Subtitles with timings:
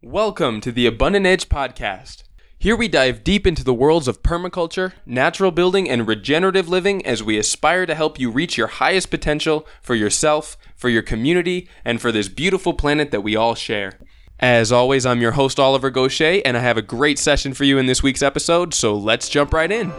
[0.00, 2.22] Welcome to the Abundant Edge Podcast.
[2.56, 7.20] Here we dive deep into the worlds of permaculture, natural building, and regenerative living as
[7.20, 12.00] we aspire to help you reach your highest potential for yourself, for your community, and
[12.00, 13.98] for this beautiful planet that we all share.
[14.38, 17.76] As always, I'm your host, Oliver Goshey, and I have a great session for you
[17.76, 19.92] in this week's episode, so let's jump right in.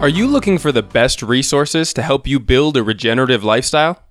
[0.00, 4.02] Are you looking for the best resources to help you build a regenerative lifestyle?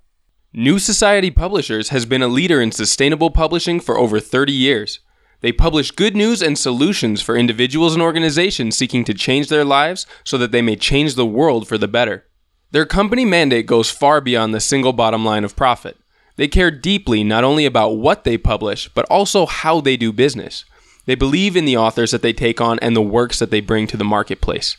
[0.52, 5.00] New Society Publishers has been a leader in sustainable publishing for over 30 years.
[5.40, 10.06] They publish good news and solutions for individuals and organizations seeking to change their lives
[10.22, 12.24] so that they may change the world for the better.
[12.70, 15.96] Their company mandate goes far beyond the single bottom line of profit.
[16.36, 20.64] They care deeply not only about what they publish, but also how they do business.
[21.06, 23.88] They believe in the authors that they take on and the works that they bring
[23.88, 24.76] to the marketplace.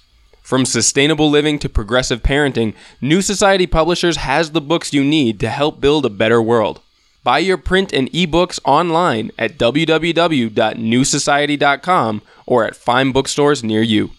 [0.52, 5.50] From sustainable living to progressive parenting, New Society Publishers has the books you need to
[5.50, 6.82] help build a better world.
[7.24, 14.12] Buy your print and ebooks online at www.newsociety.com or at fine bookstores near you.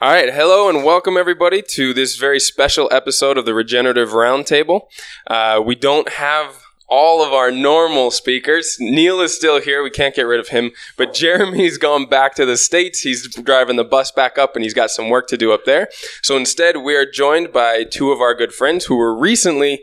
[0.00, 4.88] All right, hello and welcome everybody to this very special episode of the Regenerative Roundtable.
[5.28, 8.76] Uh, we don't have all of our normal speakers.
[8.80, 9.82] Neil is still here.
[9.82, 10.72] We can't get rid of him.
[10.96, 13.00] But Jeremy's gone back to the States.
[13.00, 15.88] He's driving the bus back up and he's got some work to do up there.
[16.22, 19.82] So instead, we are joined by two of our good friends who were recently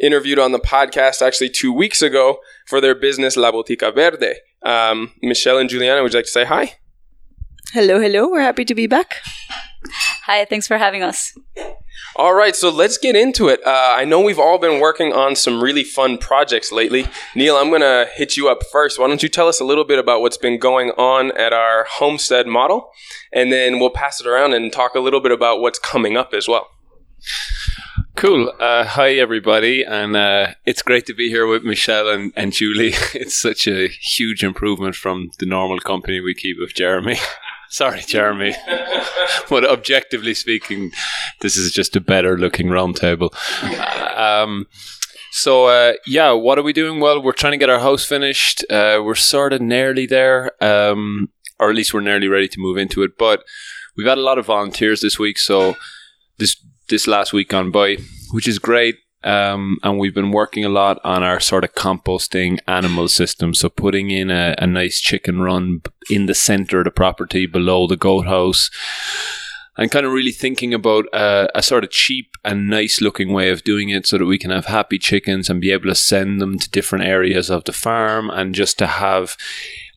[0.00, 4.34] interviewed on the podcast, actually two weeks ago, for their business La Botica Verde.
[4.62, 6.74] Um, Michelle and Giuliana, would you like to say hi?
[7.72, 8.30] Hello, hello.
[8.30, 9.16] We're happy to be back.
[10.24, 11.36] Hi, thanks for having us.
[12.18, 13.60] All right, so let's get into it.
[13.66, 17.06] Uh, I know we've all been working on some really fun projects lately.
[17.34, 18.98] Neil, I'm going to hit you up first.
[18.98, 21.84] Why don't you tell us a little bit about what's been going on at our
[21.90, 22.90] homestead model,
[23.34, 26.32] and then we'll pass it around and talk a little bit about what's coming up
[26.32, 26.70] as well.
[28.14, 28.50] Cool.
[28.58, 29.84] Uh, hi, everybody.
[29.84, 32.94] And uh, it's great to be here with Michelle and, and Julie.
[33.14, 37.18] It's such a huge improvement from the normal company we keep with Jeremy.
[37.68, 38.54] Sorry, Jeremy.
[39.50, 40.92] but objectively speaking,
[41.40, 43.32] this is just a better looking round table.
[44.16, 44.66] Um,
[45.32, 47.00] so uh, yeah, what are we doing?
[47.00, 48.64] Well, we're trying to get our house finished.
[48.70, 51.28] Uh, we're sort of nearly there, um,
[51.58, 53.18] or at least we're nearly ready to move into it.
[53.18, 53.44] But
[53.96, 55.74] we've had a lot of volunteers this week, so
[56.38, 56.56] this
[56.88, 57.98] this last week gone by,
[58.30, 58.96] which is great.
[59.26, 63.54] Um, and we've been working a lot on our sort of composting animal system.
[63.54, 67.88] So putting in a, a nice chicken run in the center of the property below
[67.88, 68.70] the goat house
[69.76, 73.50] and kind of really thinking about uh, a sort of cheap and nice looking way
[73.50, 76.40] of doing it so that we can have happy chickens and be able to send
[76.40, 79.36] them to different areas of the farm and just to have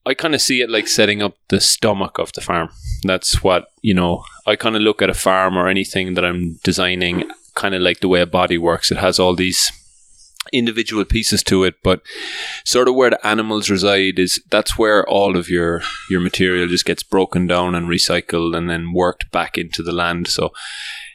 [0.05, 2.69] I kind of see it like setting up the stomach of the farm.
[3.03, 6.59] That's what, you know, I kind of look at a farm or anything that I'm
[6.63, 7.29] designing
[7.59, 8.91] kind of like the way a body works.
[8.91, 9.71] It has all these
[10.51, 12.01] individual pieces to it, but
[12.65, 16.85] sort of where the animals reside is that's where all of your your material just
[16.85, 20.27] gets broken down and recycled and then worked back into the land.
[20.27, 20.51] So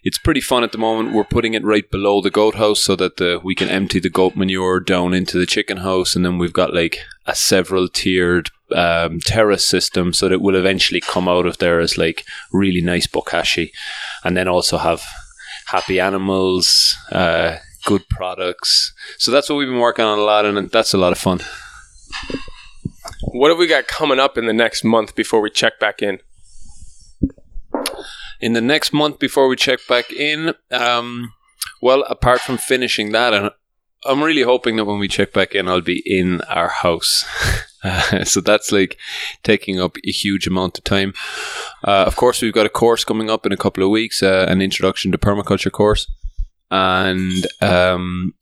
[0.04, 1.14] it's pretty fun at the moment.
[1.14, 4.10] We're putting it right below the goat house so that the we can empty the
[4.10, 8.50] goat manure down into the chicken house, and then we've got like a several tiered
[8.72, 13.06] um, terrace system, so that will eventually come out of there as like really nice
[13.06, 13.70] bokashi,
[14.22, 15.02] and then also have
[15.74, 18.92] happy animals, uh, good products.
[19.18, 21.40] So that's what we've been working on a lot, and that's a lot of fun.
[23.22, 26.20] What have we got coming up in the next month before we check back in?
[28.40, 31.32] In the next month before we check back in, um,
[31.82, 33.50] well, apart from finishing that, and
[34.04, 37.24] I'm really hoping that when we check back in, I'll be in our house.
[38.24, 38.98] So that's like
[39.42, 41.12] taking up a huge amount of time.
[41.82, 44.46] Uh, of course, we've got a course coming up in a couple of weeks, uh,
[44.48, 46.10] an introduction to permaculture course.
[46.70, 48.34] And um,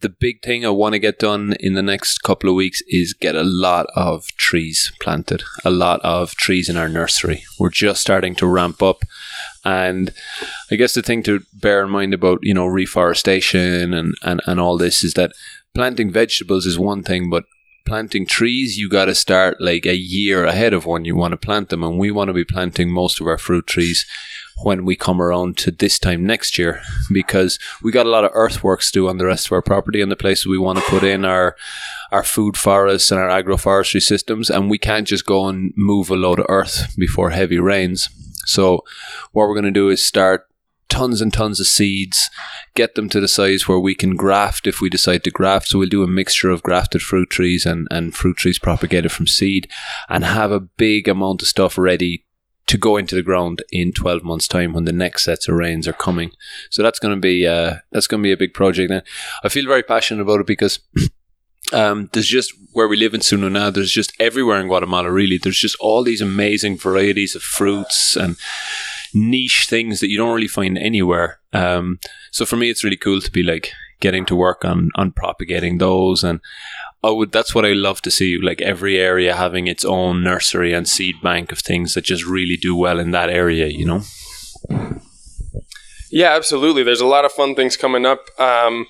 [0.00, 3.12] the big thing I want to get done in the next couple of weeks is
[3.12, 7.44] get a lot of trees planted, a lot of trees in our nursery.
[7.58, 9.02] We're just starting to ramp up.
[9.64, 10.12] And
[10.70, 14.58] I guess the thing to bear in mind about, you know, reforestation and, and, and
[14.58, 15.32] all this is that
[15.74, 17.44] planting vegetables is one thing, but
[17.84, 21.36] planting trees, you got to start like a year ahead of when you want to
[21.36, 21.82] plant them.
[21.82, 24.06] And we want to be planting most of our fruit trees
[24.62, 28.30] when we come around to this time next year because we got a lot of
[28.34, 30.84] earthworks to do on the rest of our property and the places we want to
[30.84, 31.56] put in our
[32.12, 36.16] our food forests and our agroforestry systems and we can't just go and move a
[36.16, 38.08] load of earth before heavy rains.
[38.44, 38.84] So
[39.32, 40.49] what we're going to do is start
[40.90, 42.28] tons and tons of seeds,
[42.74, 45.68] get them to the size where we can graft if we decide to graft.
[45.68, 49.26] So we'll do a mixture of grafted fruit trees and, and fruit trees propagated from
[49.26, 49.70] seed
[50.08, 52.24] and have a big amount of stuff ready
[52.66, 55.88] to go into the ground in 12 months time when the next sets of rains
[55.88, 56.30] are coming
[56.68, 59.02] so that's going to be uh, that's going to be a big project and
[59.42, 60.78] i feel very passionate about it because
[61.72, 65.38] um, there's just where we live in Tzununá, there's just everywhere in Guatemala, really.
[65.38, 68.36] There's just all these amazing varieties of fruits and
[69.14, 71.40] niche things that you don't really find anywhere.
[71.52, 71.98] Um,
[72.30, 75.78] so for me, it's really cool to be like getting to work on on propagating
[75.78, 76.40] those, and
[77.02, 77.32] I would.
[77.32, 78.38] That's what I love to see.
[78.38, 82.56] Like every area having its own nursery and seed bank of things that just really
[82.56, 83.66] do well in that area.
[83.66, 84.02] You know.
[86.10, 86.82] Yeah, absolutely.
[86.82, 88.28] There's a lot of fun things coming up.
[88.38, 88.86] Um,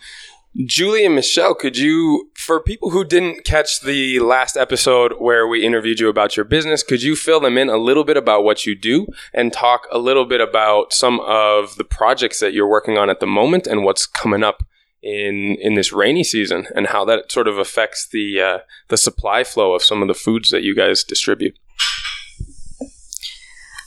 [0.66, 5.64] Julie and Michelle, could you, for people who didn't catch the last episode where we
[5.64, 8.66] interviewed you about your business, could you fill them in a little bit about what
[8.66, 12.98] you do and talk a little bit about some of the projects that you're working
[12.98, 14.64] on at the moment and what's coming up
[15.02, 18.58] in in this rainy season and how that sort of affects the uh,
[18.88, 21.56] the supply flow of some of the foods that you guys distribute?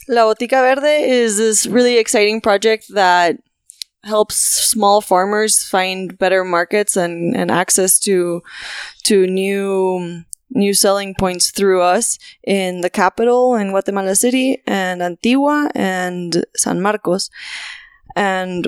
[0.07, 3.37] La Botica Verde is this really exciting project that
[4.03, 8.43] helps small farmers find better markets and, and access to
[9.03, 15.71] to new new selling points through us in the capital in Guatemala City and Antigua
[15.73, 17.29] and San Marcos.
[18.15, 18.67] And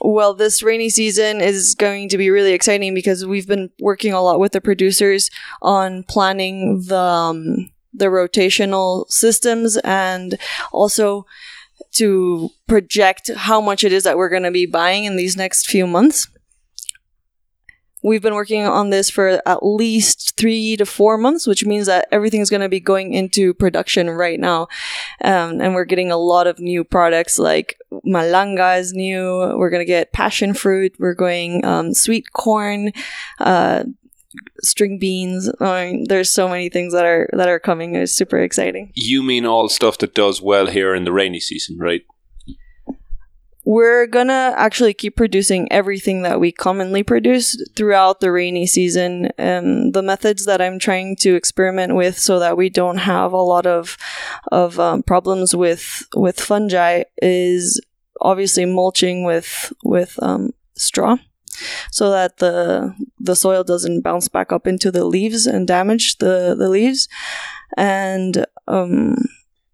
[0.00, 4.22] well, this rainy season is going to be really exciting because we've been working a
[4.22, 5.30] lot with the producers
[5.60, 10.38] on planning the um, the rotational systems and
[10.72, 11.26] also
[11.92, 15.66] to project how much it is that we're going to be buying in these next
[15.66, 16.28] few months.
[18.02, 22.08] We've been working on this for at least three to four months, which means that
[22.10, 24.68] everything's going to be going into production right now.
[25.22, 27.76] Um, and we're getting a lot of new products like
[28.06, 29.54] malanga is new.
[29.54, 30.94] We're going to get passion fruit.
[30.98, 32.92] We're going um, sweet corn,
[33.38, 33.84] uh,
[34.62, 35.50] string beans.
[35.60, 37.94] I mean, there's so many things that are that are coming.
[37.94, 38.92] It's super exciting.
[38.94, 42.02] You mean all stuff that does well here in the rainy season, right?
[43.66, 49.30] We're gonna actually keep producing everything that we commonly produce throughout the rainy season.
[49.36, 53.36] And the methods that I'm trying to experiment with, so that we don't have a
[53.36, 53.96] lot of
[54.50, 57.80] of um, problems with with fungi, is
[58.20, 61.18] obviously mulching with with um, straw
[61.90, 66.54] so that the the soil doesn't bounce back up into the leaves and damage the
[66.58, 67.08] the leaves.
[67.76, 69.16] And um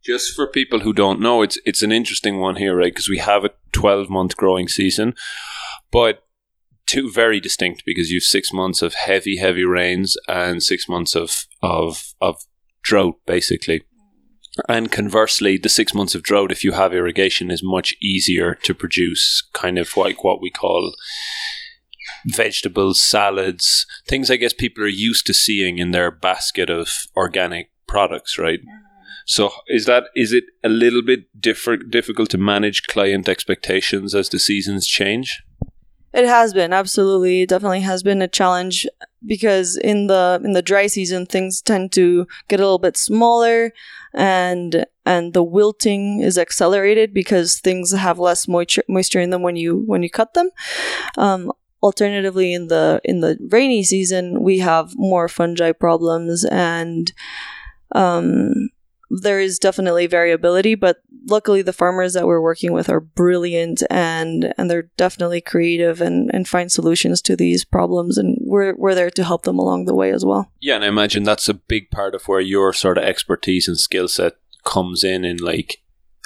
[0.03, 2.93] just for people who don't know it's it's an interesting one here right?
[2.93, 5.15] Because we have a 12 month growing season
[5.91, 6.23] but
[6.87, 11.47] two very distinct because you've six months of heavy heavy rains and six months of
[11.63, 12.45] of of
[12.83, 13.83] drought basically.
[14.71, 18.75] And conversely, the six months of drought, if you have irrigation, is much easier to
[18.75, 20.95] produce kind of like what we call
[22.27, 27.71] vegetables, salads, things I guess people are used to seeing in their basket of organic
[27.87, 28.61] products, right?
[29.27, 34.29] So is that is it a little bit different difficult to manage client expectations as
[34.29, 35.43] the seasons change?
[36.13, 38.87] It has been absolutely, it definitely has been a challenge
[39.27, 43.73] because in the in the dry season things tend to get a little bit smaller
[44.15, 49.57] and and the wilting is accelerated because things have less moisture moisture in them when
[49.57, 50.51] you when you cut them.
[51.19, 51.53] Um,
[51.87, 57.13] alternatively in the in the rainy season we have more fungi problems and
[57.93, 58.71] um,
[59.09, 60.97] there is definitely variability but
[61.29, 66.29] luckily the farmers that we're working with are brilliant and and they're definitely creative and
[66.35, 69.95] and find solutions to these problems and we're we're there to help them along the
[69.95, 70.51] way as well.
[70.61, 73.79] Yeah and i imagine that's a big part of where your sort of expertise and
[73.79, 75.83] skill set comes in in like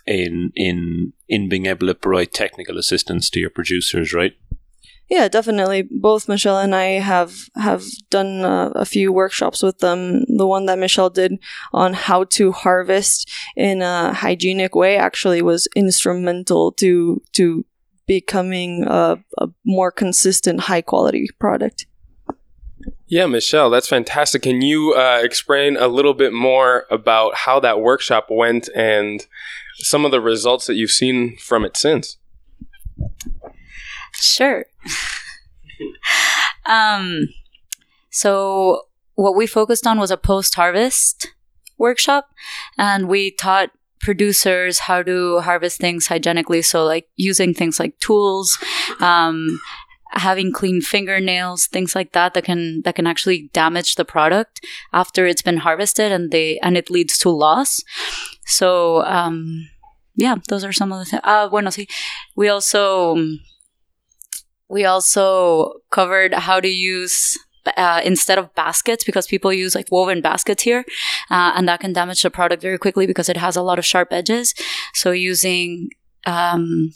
[0.06, 4.32] in in in being able to provide technical assistance to your producers right
[5.10, 5.82] yeah, definitely.
[5.82, 10.24] Both Michelle and I have have done uh, a few workshops with them.
[10.36, 11.38] The one that Michelle did
[11.72, 17.66] on how to harvest in a hygienic way actually was instrumental to to
[18.06, 21.86] becoming a, a more consistent, high quality product.
[23.08, 24.42] Yeah, Michelle, that's fantastic.
[24.42, 29.26] Can you uh, explain a little bit more about how that workshop went and
[29.78, 32.18] some of the results that you've seen from it since?
[34.20, 34.66] Sure.
[36.66, 37.28] um,
[38.10, 38.82] so
[39.14, 41.28] what we focused on was a post-harvest
[41.78, 42.28] workshop,
[42.76, 46.62] and we taught producers how to harvest things hygienically.
[46.62, 48.58] So like using things like tools,
[49.00, 49.60] um,
[50.12, 55.26] having clean fingernails, things like that that can that can actually damage the product after
[55.26, 57.80] it's been harvested and they and it leads to loss.
[58.46, 59.68] So um,
[60.16, 61.22] yeah, those are some of the things.
[61.24, 61.86] Uh, bueno, sí.
[62.36, 63.16] We also
[64.70, 67.36] we also covered how to use
[67.76, 70.84] uh, instead of baskets because people use like woven baskets here,
[71.30, 73.84] uh, and that can damage the product very quickly because it has a lot of
[73.84, 74.54] sharp edges.
[74.94, 75.90] So using
[76.24, 76.92] um,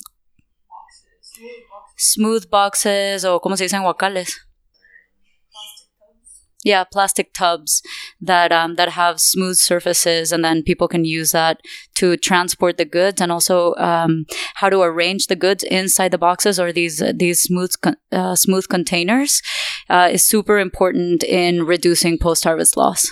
[1.97, 4.33] smooth boxes or como se dicen guacales.
[6.65, 7.83] Yeah, plastic tubs
[8.21, 11.61] that um, that have smooth surfaces, and then people can use that
[11.97, 16.59] to transport the goods, and also um, how to arrange the goods inside the boxes
[16.59, 17.73] or these these smooth
[18.11, 19.43] uh, smooth containers
[19.91, 23.11] uh, is super important in reducing post harvest loss.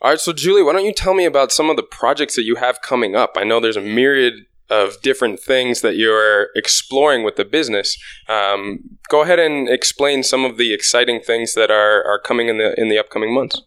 [0.00, 2.44] All right, so Julie, why don't you tell me about some of the projects that
[2.44, 3.36] you have coming up?
[3.36, 4.34] I know there's a myriad
[4.72, 7.98] of different things that you're exploring with the business.
[8.28, 12.56] Um, go ahead and explain some of the exciting things that are, are coming in
[12.58, 13.60] the in the upcoming months.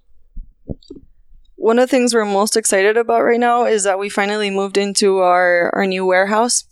[1.58, 4.78] One of the things we're most excited about right now is that we finally moved
[4.78, 6.64] into our, our new warehouse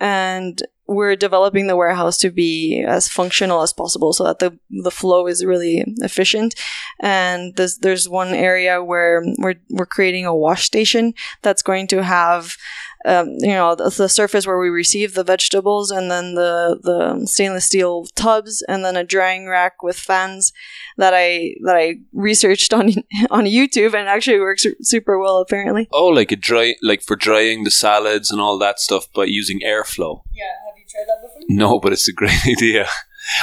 [0.00, 4.90] and we're developing the warehouse to be as functional as possible so that the, the
[4.90, 6.54] flow is really efficient.
[7.00, 12.02] And there's, there's one area where we're, we're creating a wash station that's going to
[12.02, 12.56] have
[13.04, 17.26] um, you know the, the, surface where we receive the vegetables and then the the
[17.26, 20.52] stainless steel tubs and then a drying rack with fans
[20.96, 22.88] that I that I researched on
[23.30, 25.88] on YouTube and actually works super well apparently.
[25.92, 29.60] Oh, like a dry like for drying the salads and all that stuff, but using
[29.60, 30.22] airflow.
[30.32, 31.42] Yeah, have you tried that before?
[31.48, 32.86] No, but it's a great idea.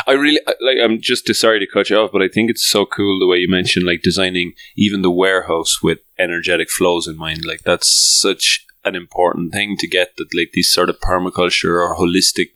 [0.06, 0.78] I really like.
[0.82, 3.38] I'm just sorry to cut you off, but I think it's so cool the way
[3.38, 7.46] you mentioned like designing even the warehouse with energetic flows in mind.
[7.46, 11.96] Like that's such an important thing to get that like these sort of permaculture or
[11.96, 12.50] holistic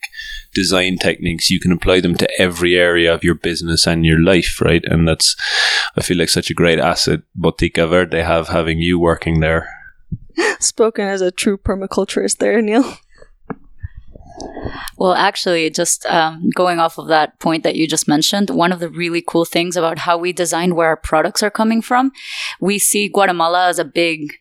[0.54, 4.60] design techniques you can apply them to every area of your business and your life
[4.62, 4.84] right?
[4.86, 5.36] And that's
[5.96, 9.70] i feel like such a great asset botica verde have having you working there.
[10.60, 12.98] Spoken as a true permaculturist there neil.
[14.98, 18.80] Well, actually, just um, going off of that point that you just mentioned, one of
[18.80, 22.12] the really cool things about how we designed where our products are coming from,
[22.60, 24.34] we see Guatemala as a big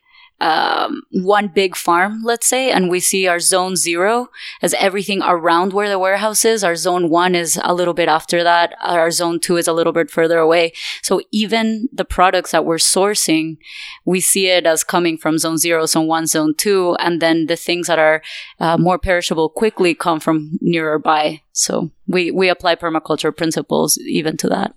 [0.42, 4.28] um, one big farm, let's say, and we see our zone zero
[4.60, 6.64] as everything around where the warehouse is.
[6.64, 8.74] Our zone one is a little bit after that.
[8.82, 10.72] Our zone two is a little bit further away.
[11.00, 13.58] So even the products that we're sourcing,
[14.04, 17.56] we see it as coming from zone zero, zone one, zone two, and then the
[17.56, 18.20] things that are
[18.58, 21.42] uh, more perishable quickly come from nearer by.
[21.52, 24.74] So we, we apply permaculture principles even to that.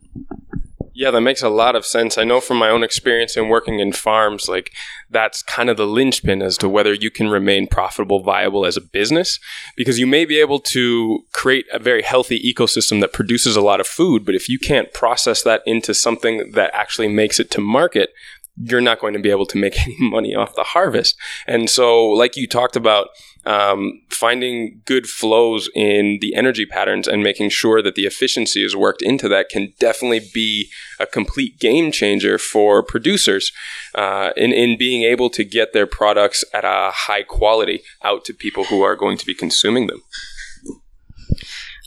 [0.98, 2.18] Yeah, that makes a lot of sense.
[2.18, 4.72] I know from my own experience in working in farms, like
[5.10, 8.82] that's kind of the linchpin as to whether you can remain profitable, viable as a
[8.82, 9.38] business,
[9.76, 13.82] because you may be able to create a very healthy ecosystem that produces a lot
[13.82, 17.60] of food, but if you can't process that into something that actually makes it to
[17.60, 18.12] market,
[18.56, 21.18] you're not going to be able to make any money off the harvest.
[21.46, 23.10] And so, like you talked about,
[23.46, 28.76] um, finding good flows in the energy patterns and making sure that the efficiency is
[28.76, 33.52] worked into that can definitely be a complete game changer for producers
[33.94, 38.34] uh, in, in being able to get their products at a high quality out to
[38.34, 40.02] people who are going to be consuming them.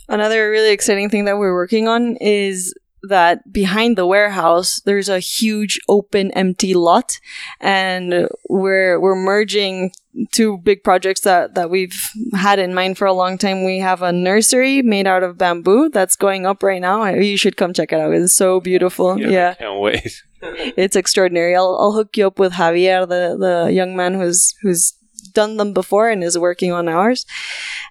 [0.07, 2.73] Another really exciting thing that we're working on is
[3.03, 7.19] that behind the warehouse there's a huge open empty lot.
[7.59, 9.91] And we're we're merging
[10.31, 13.63] two big projects that that we've had in mind for a long time.
[13.63, 17.05] We have a nursery made out of bamboo that's going up right now.
[17.05, 18.13] You should come check it out.
[18.13, 19.19] It's so beautiful.
[19.19, 19.53] Yeah, yeah.
[19.55, 20.23] can't wait.
[20.77, 21.53] It's extraordinary.
[21.53, 24.93] I'll, I'll hook you up with javier the the young man who's who's
[25.33, 27.25] done them before and is working on ours.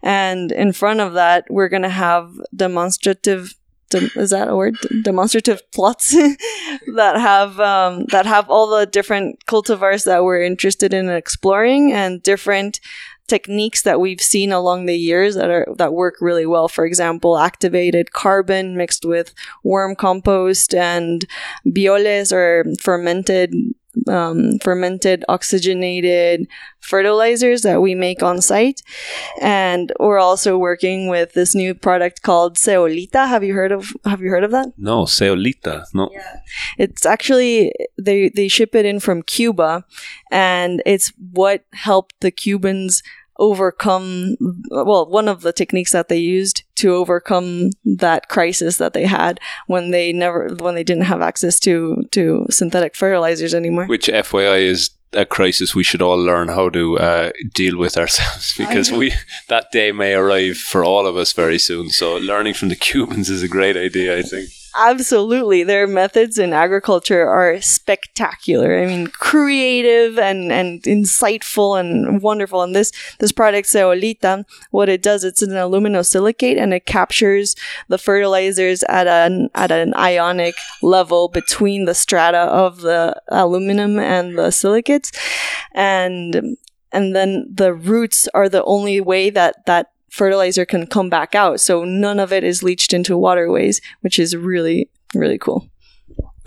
[0.02, 3.54] And in front of that we're going to have demonstrative
[3.90, 4.76] de- is that a word?
[5.02, 6.10] demonstrative plots
[6.94, 12.22] that have um, that have all the different cultivars that we're interested in exploring and
[12.22, 12.80] different
[13.28, 16.66] techniques that we've seen along the years that are that work really well.
[16.66, 21.24] For example, activated carbon mixed with worm compost and
[21.66, 23.54] bioles or fermented
[24.06, 26.46] um, fermented oxygenated
[26.80, 28.82] fertilizers that we make on site.
[29.40, 33.28] And we're also working with this new product called Zeolita.
[33.28, 34.72] Have you heard of have you heard of that?
[34.76, 35.84] No, Zeolita.
[35.94, 36.08] No.
[36.12, 36.40] Yeah.
[36.78, 39.84] It's actually they they ship it in from Cuba
[40.30, 43.02] and it's what helped the Cubans
[43.38, 44.36] overcome
[44.70, 49.40] well one of the techniques that they used to overcome that crisis that they had
[49.66, 53.86] when they never when they didn't have access to to synthetic fertilizers anymore.
[53.86, 58.54] Which fyi is a crisis we should all learn how to uh, deal with ourselves
[58.58, 59.12] because we
[59.48, 61.88] that day may arrive for all of us very soon.
[61.88, 65.64] So learning from the cubans is a great idea i think Absolutely.
[65.64, 68.78] Their methods in agriculture are spectacular.
[68.78, 72.62] I mean, creative and, and insightful and wonderful.
[72.62, 77.56] And this, this product, Zeolita, what it does, it's an aluminosilicate and it captures
[77.88, 84.38] the fertilizers at an, at an ionic level between the strata of the aluminum and
[84.38, 85.10] the silicates.
[85.72, 86.56] And,
[86.92, 91.60] and then the roots are the only way that that fertilizer can come back out.
[91.60, 95.68] So none of it is leached into waterways, which is really, really cool.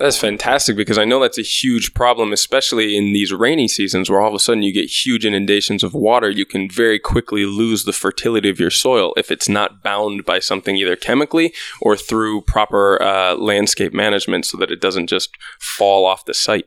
[0.02, 4.20] That's fantastic because I know that's a huge problem, especially in these rainy seasons where
[4.20, 6.28] all of a sudden you get huge inundations of water.
[6.28, 10.40] You can very quickly lose the fertility of your soil if it's not bound by
[10.40, 16.08] something either chemically or through proper uh, landscape management so that it doesn't just fall
[16.08, 16.66] off the site.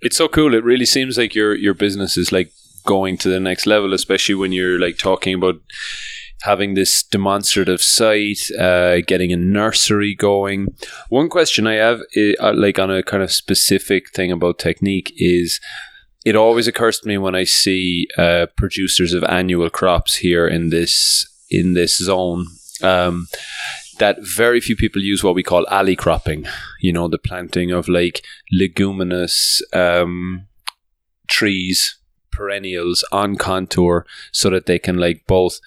[0.00, 0.54] It's so cool.
[0.54, 2.52] It really seems like your your business is like
[2.88, 5.56] going to the next level, especially when you're like talking about
[6.42, 10.68] having this demonstrative site, uh, getting a nursery going.
[11.10, 15.60] One question I have, uh, like on a kind of specific thing about technique, is
[16.24, 20.70] it always occurs to me when I see uh, producers of annual crops here in
[20.70, 22.46] this in this zone.
[22.82, 23.26] Um,
[23.98, 26.46] that very few people use what we call alley cropping.
[26.80, 30.46] You know, the planting of like leguminous um,
[31.26, 31.97] trees
[32.38, 35.58] perennials on contour so that they can like both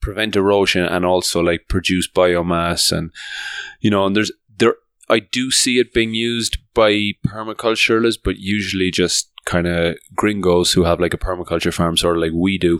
[0.00, 3.10] prevent erosion and also like produce biomass and
[3.80, 4.76] you know and there's there
[5.08, 6.92] I do see it being used by
[7.26, 12.22] permaculturalists but usually just kind of gringos who have like a permaculture farm sort of
[12.22, 12.78] like we do.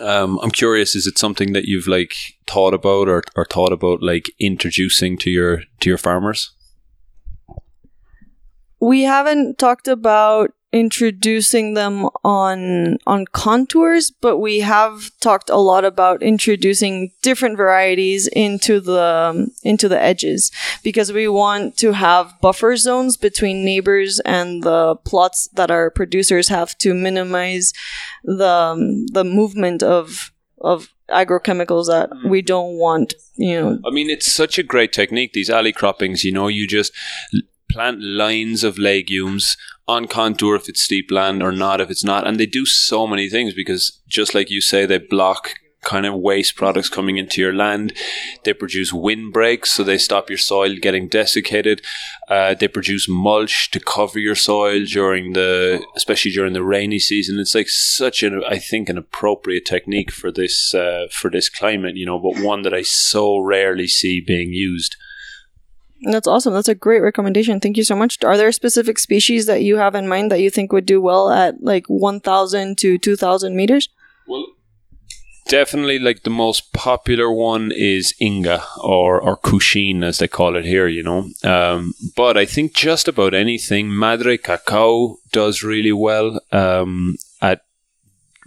[0.00, 2.14] Um, I'm curious is it something that you've like
[2.46, 6.52] thought about or, or thought about like introducing to your to your farmers?
[8.80, 15.84] We haven't talked about introducing them on on contours but we have talked a lot
[15.84, 20.52] about introducing different varieties into the into the edges
[20.82, 26.48] because we want to have buffer zones between neighbors and the plots that our producers
[26.48, 27.72] have to minimize
[28.24, 30.30] the the movement of
[30.60, 32.28] of agrochemicals that mm.
[32.28, 33.78] we don't want you know.
[33.86, 36.92] I mean it's such a great technique these alley croppings you know you just
[37.70, 39.56] plant lines of legumes
[39.88, 42.26] on contour if it's steep land or not if it's not.
[42.26, 45.54] And they do so many things because just like you say, they block
[45.86, 47.92] kind of waste products coming into your land.
[48.42, 51.80] They produce windbreaks, so they stop your soil getting desiccated.
[52.28, 57.38] Uh, they produce mulch to cover your soil during the, especially during the rainy season.
[57.38, 61.96] It's like such an, I think, an appropriate technique for this uh, for this climate,
[61.96, 64.96] you know, but one that I so rarely see being used.
[66.02, 66.52] That's awesome.
[66.52, 67.60] That's a great recommendation.
[67.60, 68.22] Thank you so much.
[68.22, 71.30] Are there specific species that you have in mind that you think would do well
[71.30, 73.88] at like 1,000 to 2,000 meters?
[74.26, 74.46] Well,
[75.48, 80.64] definitely like the most popular one is Inga or, or Cushin as they call it
[80.64, 81.30] here, you know.
[81.44, 86.40] Um, but I think just about anything, Madre Cacao does really well.
[86.52, 87.16] Um,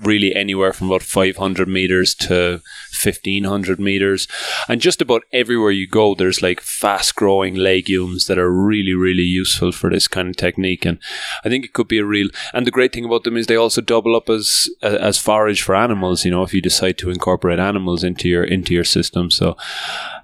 [0.02, 2.62] really anywhere from about 500 meters to
[3.04, 4.28] 1500 meters.
[4.68, 9.24] And just about everywhere you go, there's like fast growing legumes that are really, really
[9.24, 10.86] useful for this kind of technique.
[10.86, 11.00] And
[11.44, 13.56] I think it could be a real, and the great thing about them is they
[13.56, 17.60] also double up as, as forage for animals, you know, if you decide to incorporate
[17.60, 19.30] animals into your, into your system.
[19.30, 19.58] So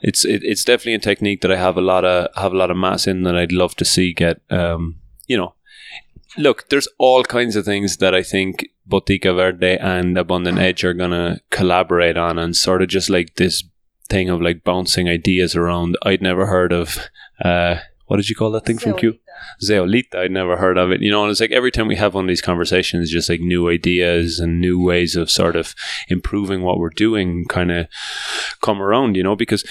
[0.02, 2.72] it's, it, it's definitely a technique that I have a lot of, have a lot
[2.72, 5.56] of mass in that I'd love to see get, um, you know,
[6.38, 10.94] look, there's all kinds of things that I think Botica Verde and Abundant Edge are
[10.94, 13.64] gonna collaborate on, and sort of just like this
[14.10, 15.98] thing of like bouncing ideas around.
[16.04, 16.98] I'd never heard of.
[17.44, 19.18] Uh, what did you call that thing from Q?
[19.64, 20.16] Zeolita.
[20.16, 21.02] I'd never heard of it.
[21.02, 23.42] You know, and it's like every time we have one of these conversations, just like
[23.42, 25.74] new ideas and new ways of sort of
[26.08, 27.88] improving what we're doing kind of
[28.62, 29.66] come around, you know, because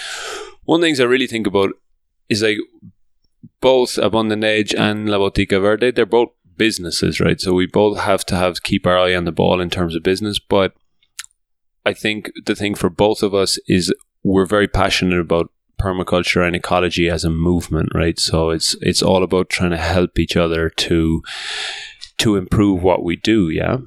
[0.64, 1.70] one of the things I really think about
[2.28, 2.58] is like
[3.60, 7.40] both Abundant Edge and La Botica Verde, they're both businesses, right?
[7.40, 10.02] So we both have to have keep our eye on the ball in terms of
[10.02, 10.38] business.
[10.38, 10.72] But
[11.86, 16.56] I think the thing for both of us is we're very passionate about permaculture and
[16.56, 18.18] ecology as a movement, right?
[18.18, 21.22] So it's it's all about trying to help each other to
[22.18, 23.78] to improve what we do, yeah.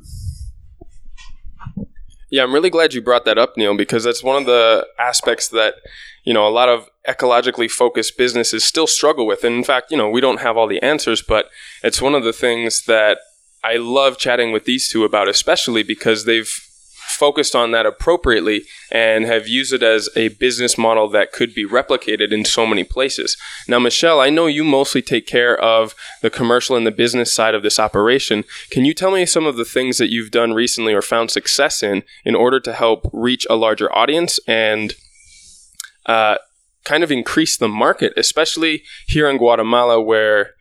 [2.29, 5.47] Yeah, I'm really glad you brought that up, Neil, because that's one of the aspects
[5.49, 5.75] that
[6.27, 9.43] you know, a lot of ecologically focused businesses still struggle with.
[9.43, 11.49] And in fact, you know, we don't have all the answers, but
[11.83, 13.19] it's one of the things that
[13.63, 16.51] I love chatting with these two about, especially because they've
[17.07, 21.65] focused on that appropriately and have used it as a business model that could be
[21.65, 23.37] replicated in so many places.
[23.67, 27.55] Now, Michelle, I know you mostly take care of the commercial and the business side
[27.55, 28.43] of this operation.
[28.69, 31.81] Can you tell me some of the things that you've done recently or found success
[31.81, 34.93] in in order to help reach a larger audience and
[36.05, 36.37] uh,
[36.87, 40.51] kind of increase the market, especially here in Guatemala, where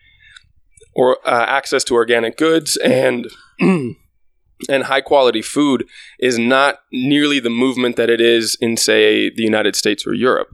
[0.95, 3.29] or uh, access to organic goods and
[3.61, 5.87] and high quality food
[6.19, 10.49] is not nearly the movement that it is in, say, the United States or Europe.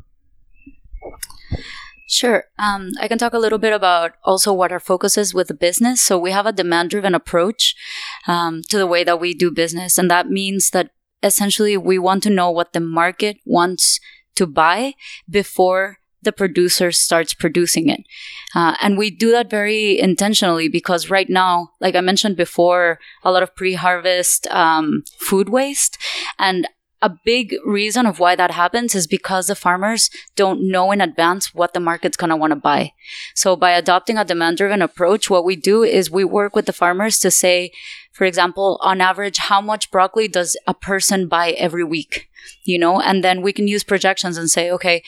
[2.09, 2.45] Sure.
[2.59, 5.55] Um, I can talk a little bit about also what our focus is with the
[5.55, 6.03] business.
[6.03, 7.75] So we have a demand driven approach
[8.27, 9.97] um, to the way that we do business.
[9.97, 10.91] And that means that
[11.23, 13.99] essentially we want to know what the market wants
[14.37, 14.95] to buy
[15.29, 18.01] before the producer starts producing it.
[18.55, 23.33] Uh, and we do that very intentionally because right now, like I mentioned before, a
[23.33, 25.99] lot of pre-harvest um, food waste.
[26.39, 26.69] And
[27.03, 31.53] a big reason of why that happens is because the farmers don't know in advance
[31.53, 32.93] what the market's going to want to buy.
[33.35, 36.73] So by adopting a demand driven approach, what we do is we work with the
[36.73, 37.73] farmers to say,
[38.13, 42.29] for example, on average, how much broccoli does a person buy every week?
[42.65, 45.03] You know, and then we can use projections and say, okay,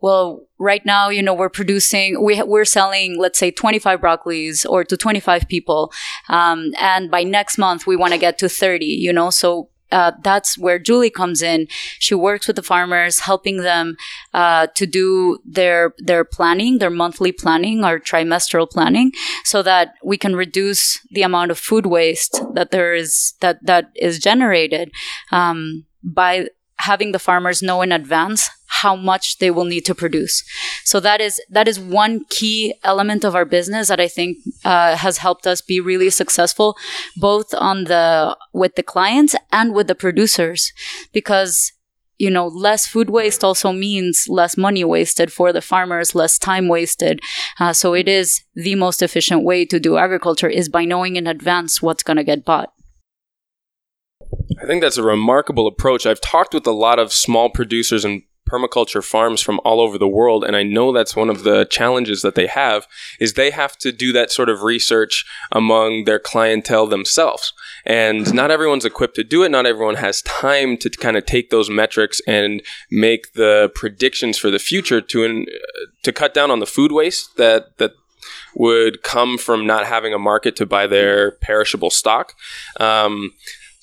[0.00, 4.84] well, right now, you know, we're producing, we, we're selling, let's say 25 broccolis or
[4.84, 5.92] to 25 people.
[6.28, 10.12] Um, and by next month, we want to get to 30, you know, so uh,
[10.22, 11.68] that's where Julie comes in.
[11.98, 13.96] She works with the farmers, helping them
[14.34, 19.12] uh, to do their their planning, their monthly planning or trimestral planning,
[19.44, 23.90] so that we can reduce the amount of food waste that there is that that
[23.94, 24.90] is generated
[25.30, 26.46] um, by
[26.78, 30.42] having the farmers know in advance how much they will need to produce.
[30.84, 34.96] So that is that is one key element of our business that I think uh,
[34.96, 36.76] has helped us be really successful,
[37.16, 40.72] both on the with the clients and with the producers,
[41.12, 41.72] because
[42.18, 46.68] you know less food waste also means less money wasted for the farmers, less time
[46.68, 47.20] wasted.
[47.58, 51.26] Uh, so it is the most efficient way to do agriculture is by knowing in
[51.26, 52.72] advance what's going to get bought.
[54.60, 56.06] I think that's a remarkable approach.
[56.06, 60.08] I've talked with a lot of small producers and permaculture farms from all over the
[60.08, 62.86] world and I know that's one of the challenges that they have
[63.18, 67.52] is they have to do that sort of research among their clientele themselves.
[67.84, 69.50] And not everyone's equipped to do it.
[69.50, 74.50] Not everyone has time to kind of take those metrics and make the predictions for
[74.50, 75.46] the future to
[76.02, 77.92] to cut down on the food waste that that
[78.54, 82.32] would come from not having a market to buy their perishable stock.
[82.80, 83.32] Um,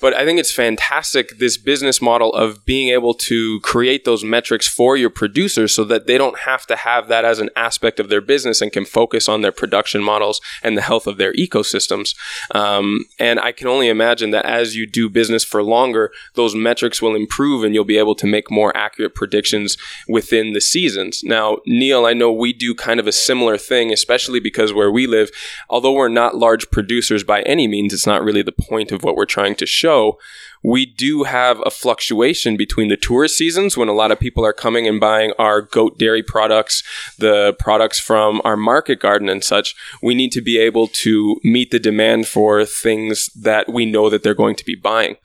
[0.03, 4.67] but I think it's fantastic this business model of being able to create those metrics
[4.67, 8.09] for your producers so that they don't have to have that as an aspect of
[8.09, 12.15] their business and can focus on their production models and the health of their ecosystems.
[12.53, 17.01] Um, and I can only imagine that as you do business for longer, those metrics
[17.01, 19.77] will improve and you'll be able to make more accurate predictions
[20.09, 21.23] within the seasons.
[21.23, 25.07] Now, Neil, I know we do kind of a similar thing, especially because where we
[25.07, 25.31] live,
[25.69, 29.15] although we're not large producers by any means, it's not really the point of what
[29.15, 30.17] we're trying to show show,
[30.65, 34.53] we do have a fluctuation between the tourist seasons when a lot of people are
[34.53, 36.83] coming and buying our goat dairy products,
[37.19, 39.75] the products from our market garden and such.
[40.01, 44.23] We need to be able to meet the demand for things that we know that
[44.23, 45.17] they're going to be buying.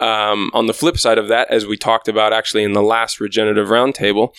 [0.00, 3.20] Um, on the flip side of that, as we talked about actually in the last
[3.20, 4.34] regenerative roundtable,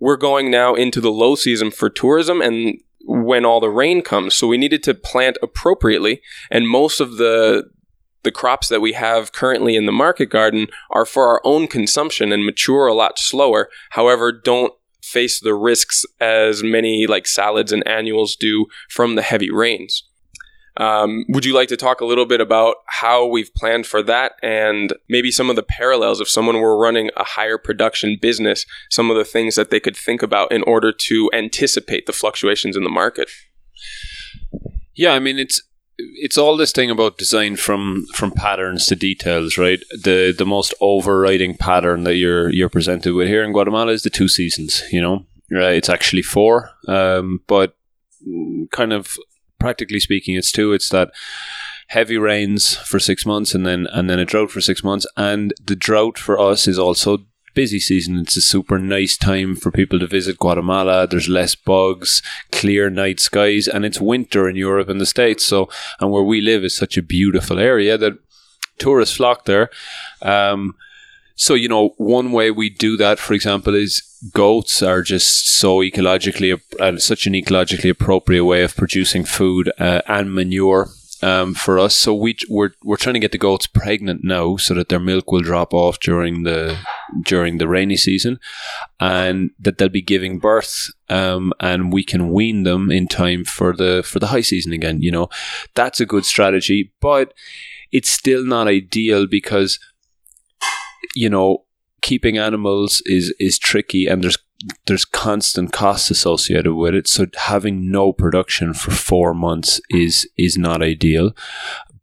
[0.00, 4.34] we're going now into the low season for tourism and when all the rain comes.
[4.34, 6.22] So we needed to plant appropriately.
[6.50, 7.70] And most of the
[8.26, 12.32] the crops that we have currently in the market garden are for our own consumption
[12.32, 13.68] and mature a lot slower.
[13.90, 19.48] However, don't face the risks as many like salads and annuals do from the heavy
[19.48, 20.02] rains.
[20.76, 24.32] Um, would you like to talk a little bit about how we've planned for that
[24.42, 29.08] and maybe some of the parallels if someone were running a higher production business, some
[29.08, 32.82] of the things that they could think about in order to anticipate the fluctuations in
[32.82, 33.30] the market?
[34.96, 35.62] Yeah, I mean, it's
[35.98, 39.82] it's all this thing about design from from patterns to details, right?
[39.90, 44.10] The the most overriding pattern that you're you're presented with here in Guatemala is the
[44.10, 44.82] two seasons.
[44.90, 47.76] You know, uh, it's actually four, um, but
[48.72, 49.16] kind of
[49.58, 50.72] practically speaking, it's two.
[50.72, 51.12] It's that
[51.88, 55.54] heavy rains for six months and then and then a drought for six months, and
[55.64, 57.18] the drought for us is also
[57.56, 58.18] busy season.
[58.18, 61.08] It's a super nice time for people to visit Guatemala.
[61.08, 65.44] There's less bugs, clear night skies, and it's winter in Europe and the States.
[65.44, 68.18] So, and where we live is such a beautiful area that
[68.78, 69.70] tourists flock there.
[70.22, 70.76] Um,
[71.34, 75.80] so, you know, one way we do that, for example, is goats are just so
[75.80, 80.88] ecologically, uh, such an ecologically appropriate way of producing food uh, and manure
[81.26, 81.96] um, for us.
[81.96, 85.32] So we we're we're trying to get the goats pregnant now, so that their milk
[85.32, 86.78] will drop off during the
[87.22, 88.38] during the rainy season,
[89.00, 93.74] and that they'll be giving birth, um, and we can wean them in time for
[93.74, 95.02] the for the high season again.
[95.02, 95.28] You know,
[95.74, 97.34] that's a good strategy, but
[97.90, 99.80] it's still not ideal because
[101.16, 101.65] you know
[102.06, 104.38] keeping animals is is tricky, and there's
[104.86, 107.08] there's constant costs associated with it.
[107.08, 111.32] So having no production for four months is is not ideal.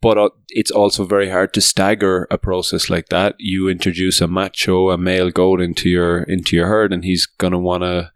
[0.02, 3.36] But uh, it's also very hard to stagger a process like that.
[3.40, 7.60] You introduce a macho, a male goat into your into your herd, and he's gonna
[7.60, 8.12] want to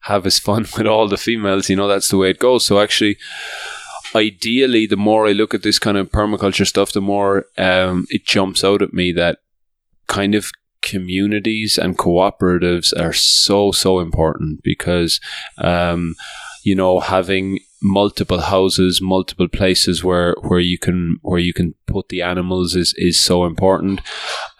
[0.00, 1.70] have his fun with all the females.
[1.70, 2.66] You know that's the way it goes.
[2.66, 3.16] So actually,
[4.14, 8.26] ideally, the more I look at this kind of permaculture stuff, the more um, it
[8.26, 9.38] jumps out at me that
[10.06, 10.52] kind of
[10.84, 15.20] communities and cooperatives are so so important because
[15.58, 16.14] um,
[16.62, 22.08] you know having multiple houses multiple places where where you can where you can put
[22.08, 24.00] the animals is is so important.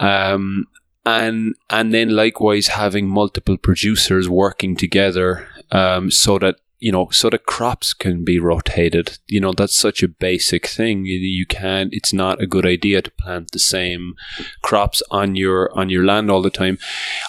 [0.00, 0.66] Um,
[1.06, 7.31] and and then likewise having multiple producers working together um, so that you know, so
[7.31, 9.16] the crops can be rotated.
[9.27, 11.07] You know, that's such a basic thing.
[11.07, 11.88] You, can't.
[11.94, 14.12] It's not a good idea to plant the same
[14.61, 16.77] crops on your on your land all the time.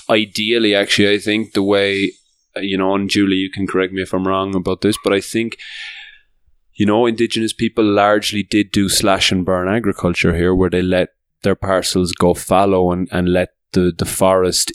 [0.09, 2.11] Ideally, actually, I think the way
[2.57, 5.21] you know, and Julie, you can correct me if I'm wrong about this, but I
[5.21, 5.57] think
[6.73, 11.09] you know, indigenous people largely did do slash and burn agriculture here, where they let
[11.43, 14.73] their parcels go fallow and, and let the, the forest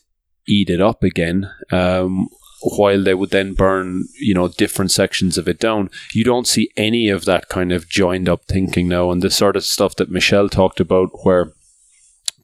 [0.48, 1.50] eat it up again.
[1.70, 2.30] Um,
[2.62, 5.90] while they would then burn, you know, different sections of it down.
[6.12, 9.56] You don't see any of that kind of joined up thinking now, and the sort
[9.56, 11.52] of stuff that Michelle talked about, where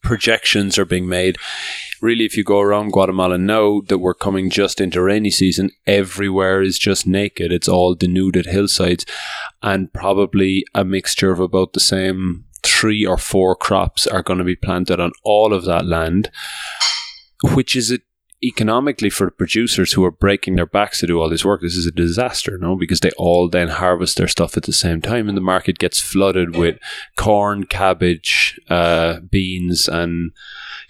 [0.01, 1.37] projections are being made.
[2.01, 6.61] Really, if you go around Guatemala now that we're coming just into rainy season, everywhere
[6.61, 7.51] is just naked.
[7.51, 9.05] It's all denuded hillsides,
[9.61, 14.45] and probably a mixture of about the same three or four crops are going to
[14.45, 16.29] be planted on all of that land,
[17.53, 17.99] which is a
[18.43, 21.75] economically for the producers who are breaking their backs to do all this work, this
[21.75, 22.75] is a disaster, no?
[22.75, 25.99] Because they all then harvest their stuff at the same time, and the market gets
[25.99, 26.77] flooded with
[27.15, 30.31] corn, cabbage, uh, beans, and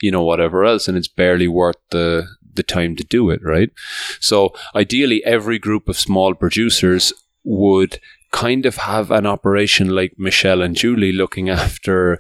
[0.01, 3.71] you know whatever else, and it's barely worth the the time to do it, right?
[4.19, 7.99] So ideally, every group of small producers would
[8.31, 12.19] kind of have an operation like Michelle and Julie looking after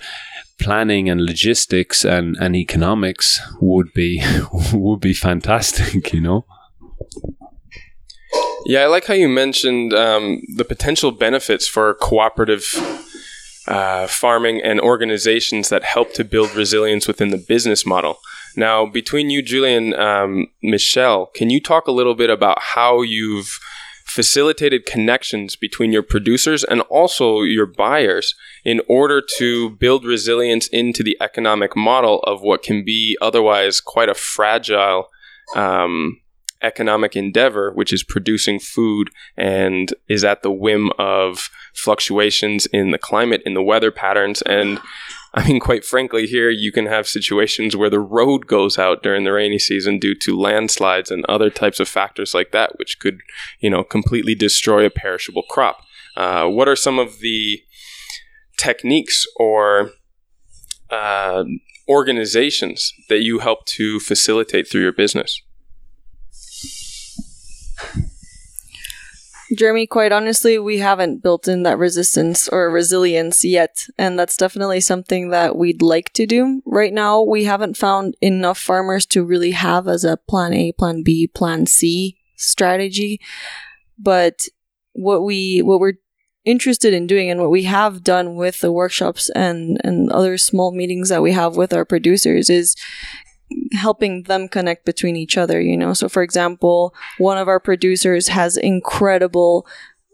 [0.59, 4.23] planning and logistics and, and economics would be
[4.73, 6.45] would be fantastic, you know.
[8.65, 12.65] Yeah, I like how you mentioned um, the potential benefits for cooperative
[13.67, 18.17] uh, farming and organizations that help to build resilience within the business model.
[18.55, 23.59] Now, between you, Julian, um, Michelle, can you talk a little bit about how you've
[24.07, 31.03] facilitated connections between your producers and also your buyers in order to build resilience into
[31.03, 35.09] the economic model of what can be otherwise quite a fragile
[35.55, 36.19] um,
[36.61, 42.97] economic endeavor, which is producing food and is at the whim of fluctuations in the
[42.97, 44.79] climate, in the weather patterns, and
[45.33, 49.23] I mean, quite frankly, here you can have situations where the road goes out during
[49.23, 53.19] the rainy season due to landslides and other types of factors like that, which could,
[53.59, 55.81] you know, completely destroy a perishable crop.
[56.15, 57.61] Uh, what are some of the
[58.57, 59.91] techniques or
[60.89, 61.43] uh,
[61.87, 65.41] organizations that you help to facilitate through your business?
[69.55, 73.85] Jeremy, quite honestly, we haven't built in that resistance or resilience yet.
[73.97, 76.61] And that's definitely something that we'd like to do.
[76.65, 81.01] Right now, we haven't found enough farmers to really have as a plan A, plan
[81.03, 83.21] B, plan C strategy.
[83.97, 84.47] But
[84.93, 85.99] what we, what we're
[86.43, 90.71] interested in doing and what we have done with the workshops and, and other small
[90.71, 92.75] meetings that we have with our producers is
[93.73, 95.93] helping them connect between each other, you know.
[95.93, 99.65] So for example, one of our producers has incredible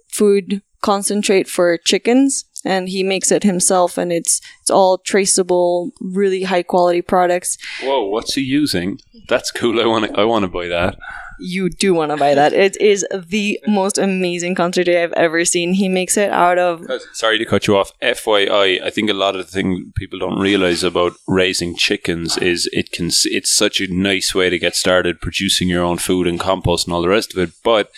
[0.07, 6.43] food concentrate for chickens and he makes it himself and it's it's all traceable, really
[6.43, 7.57] high quality products.
[7.81, 8.99] Whoa, what's he using?
[9.27, 9.81] That's cool.
[9.81, 10.97] I want to I want to buy that
[11.39, 12.53] you do want to buy that.
[12.53, 15.73] It is the most amazing concentrate I've ever seen.
[15.73, 16.85] He makes it out of.
[17.13, 17.91] Sorry to cut you off.
[18.01, 22.69] FYI, I think a lot of the thing people don't realize about raising chickens is
[22.73, 23.09] it can.
[23.25, 26.93] It's such a nice way to get started producing your own food and compost and
[26.93, 27.53] all the rest of it.
[27.63, 27.89] But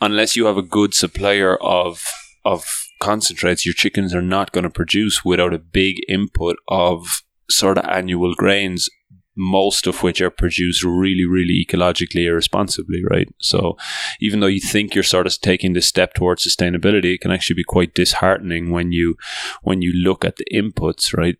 [0.00, 2.02] unless you have a good supplier of
[2.44, 2.66] of
[3.00, 7.84] concentrates, your chickens are not going to produce without a big input of sort of
[7.84, 8.88] annual grains
[9.36, 13.28] most of which are produced really, really ecologically irresponsibly, right?
[13.38, 13.76] So
[14.20, 17.56] even though you think you're sort of taking this step towards sustainability, it can actually
[17.56, 19.16] be quite disheartening when you
[19.62, 21.36] when you look at the inputs, right?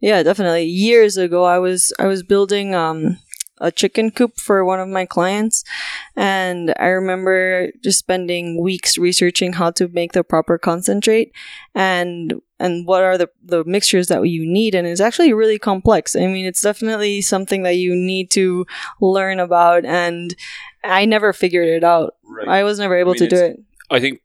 [0.00, 0.64] Yeah, definitely.
[0.64, 3.18] Years ago, I was I was building um,
[3.62, 5.64] a chicken coop for one of my clients.
[6.16, 11.32] And I remember just spending weeks researching how to make the proper concentrate
[11.74, 14.74] and and what are the, the mixtures that you need.
[14.74, 16.14] And it's actually really complex.
[16.14, 18.66] I mean, it's definitely something that you need to
[19.00, 19.84] learn about.
[19.84, 20.34] And
[20.84, 22.14] I never figured it out.
[22.24, 22.48] Right.
[22.48, 23.60] I was never able I mean, to do it.
[23.90, 24.20] I think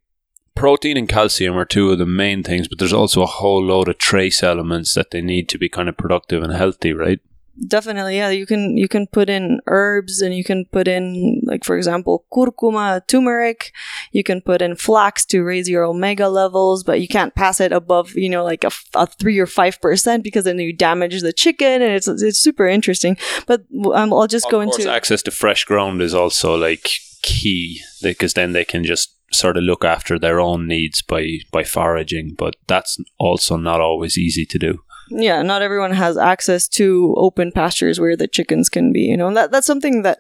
[0.54, 3.88] protein and calcium are two of the main things, but there's also a whole load
[3.88, 7.20] of trace elements that they need to be kind of productive and healthy, right?
[7.66, 8.30] Definitely, yeah.
[8.30, 12.26] You can you can put in herbs and you can put in like for example
[12.32, 13.72] curcuma, turmeric.
[14.12, 17.72] You can put in flax to raise your omega levels, but you can't pass it
[17.72, 21.82] above you know like a three or five percent because then you damage the chicken
[21.82, 23.18] and it's it's super interesting.
[23.48, 23.62] But
[23.94, 26.90] um, I'll just go course, into access to fresh ground is also like
[27.24, 31.64] key because then they can just sort of look after their own needs by by
[31.64, 34.84] foraging, but that's also not always easy to do.
[35.10, 35.42] Yeah.
[35.42, 39.02] Not everyone has access to open pastures where the chickens can be.
[39.02, 40.20] You know, and that that's something that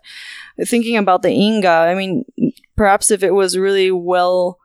[0.65, 1.67] thinking about the Inga.
[1.67, 2.26] I mean,
[2.76, 4.60] perhaps if it was really well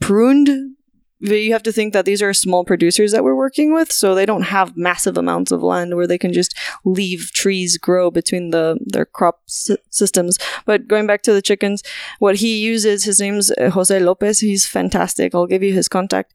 [0.00, 0.76] pruned
[1.20, 4.26] you have to think that these are small producers that we're working with so they
[4.26, 8.78] don't have massive amounts of land where they can just leave trees grow between the
[8.86, 11.82] their crop sy- systems but going back to the chickens
[12.18, 16.32] what he uses his name's uh, jose lopez he's fantastic i'll give you his contact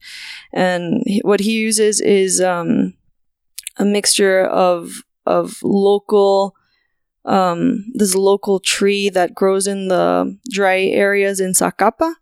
[0.52, 2.94] and what he uses is um,
[3.76, 6.54] a mixture of of local
[7.24, 12.14] um, this local tree that grows in the dry areas in Zacapa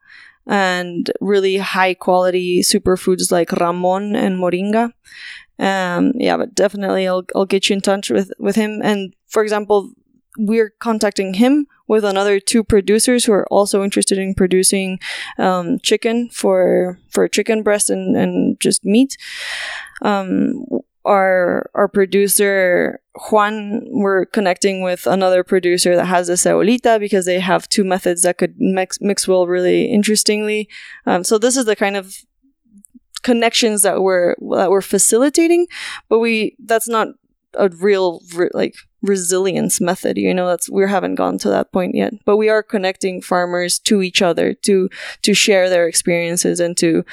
[0.47, 4.93] and really high quality superfoods like ramon and moringa.
[5.59, 8.81] Um, yeah, but definitely I'll, I'll get you in touch with, with him.
[8.83, 9.93] And for example,
[10.39, 14.99] we're contacting him with another two producers who are also interested in producing
[15.39, 19.19] um, chicken for for chicken breast and, and just meat.
[20.01, 20.65] Um,
[21.05, 27.41] our our producer Juan, we're connecting with another producer that has a zeolita because they
[27.41, 30.69] have two methods that could mix mix well really interestingly.
[31.05, 32.17] Um, so this is the kind of
[33.23, 35.67] connections that we're that we're facilitating,
[36.09, 37.09] but we that's not
[37.55, 38.23] a real
[38.55, 42.13] like resilience method you know that's we haven't gone to that point yet.
[42.25, 44.89] But we are connecting farmers to each other to
[45.23, 47.05] to share their experiences and to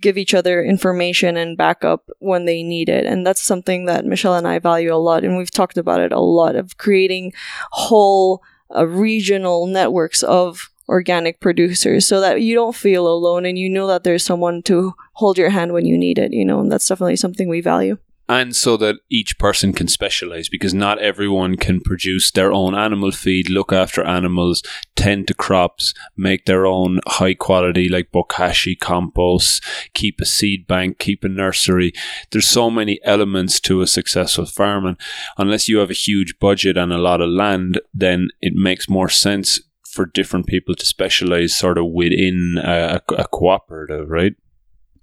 [0.00, 3.06] give each other information and backup when they need it.
[3.06, 5.24] And that's something that michelle and i value a lot.
[5.24, 7.32] And we've talked about it a lot of creating
[7.72, 8.42] whole
[8.74, 13.88] uh, regional networks of organic producers so that you don't feel alone and you know
[13.88, 16.86] that there's someone to hold your hand when you need it you know and that's
[16.86, 21.80] definitely something we value and so that each person can specialize because not everyone can
[21.80, 24.62] produce their own animal feed, look after animals,
[24.96, 29.62] tend to crops, make their own high quality like bokashi compost,
[29.94, 31.92] keep a seed bank, keep a nursery.
[32.30, 34.96] There's so many elements to a successful farm, and
[35.38, 39.08] unless you have a huge budget and a lot of land, then it makes more
[39.08, 44.34] sense for different people to specialize sort of within a, a cooperative, right?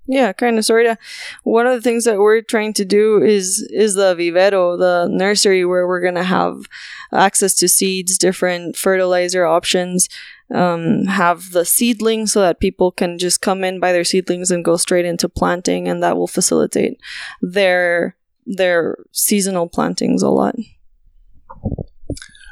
[0.06, 0.98] Yeah, kind of sort of.
[1.44, 5.66] One of the things that we're trying to do is is the vivero, the nursery
[5.66, 6.66] where we're gonna have
[7.14, 10.10] access to seeds, different fertilizer options,
[10.54, 14.66] um, have the seedlings so that people can just come in buy their seedlings and
[14.66, 17.00] go straight into planting, and that will facilitate
[17.42, 20.56] their their seasonal plantings a lot.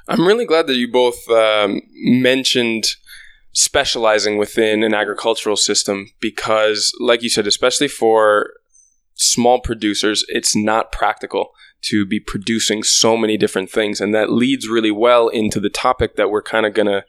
[0.08, 2.96] I'm really glad that you both um, mentioned
[3.54, 8.52] specializing within an agricultural system because, like you said, especially for
[9.16, 14.00] small producers, it's not practical to be producing so many different things.
[14.00, 17.04] And that leads really well into the topic that we're kind of going to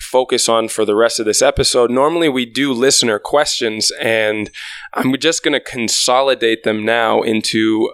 [0.00, 1.90] focus on for the rest of this episode.
[1.90, 4.50] Normally, we do listener questions, and
[4.92, 7.90] I'm just going to consolidate them now into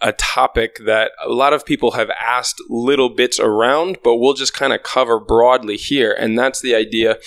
[0.00, 4.54] a topic that a lot of people have asked little bits around, but we'll just
[4.54, 6.12] kind of cover broadly here.
[6.12, 7.18] And that's the idea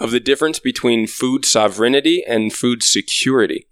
[0.00, 3.66] of the difference between food sovereignty and food security.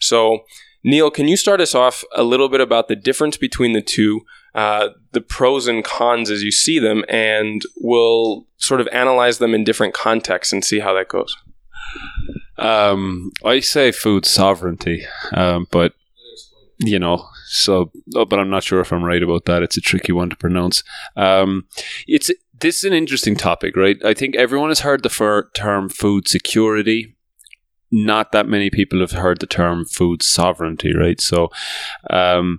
[0.00, 0.40] So,
[0.82, 4.22] Neil, can you start us off a little bit about the difference between the two,
[4.54, 9.54] uh, the pros and cons as you see them, and we'll sort of analyze them
[9.54, 11.36] in different contexts and see how that goes?
[12.58, 15.94] Um, I say food sovereignty, um, but
[16.82, 19.62] you know, so oh, but I'm not sure if I'm right about that.
[19.62, 20.82] It's a tricky one to pronounce.
[21.16, 21.66] Um,
[22.06, 23.96] it's this is an interesting topic, right?
[24.04, 27.16] I think everyone has heard the term food security.
[27.90, 31.20] Not that many people have heard the term food sovereignty, right?
[31.20, 31.50] So,
[32.08, 32.58] um,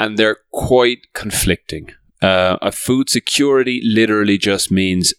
[0.00, 1.90] and they're quite conflicting.
[2.20, 5.14] Uh, a food security literally just means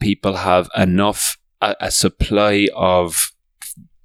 [0.00, 3.32] people have enough a, a supply of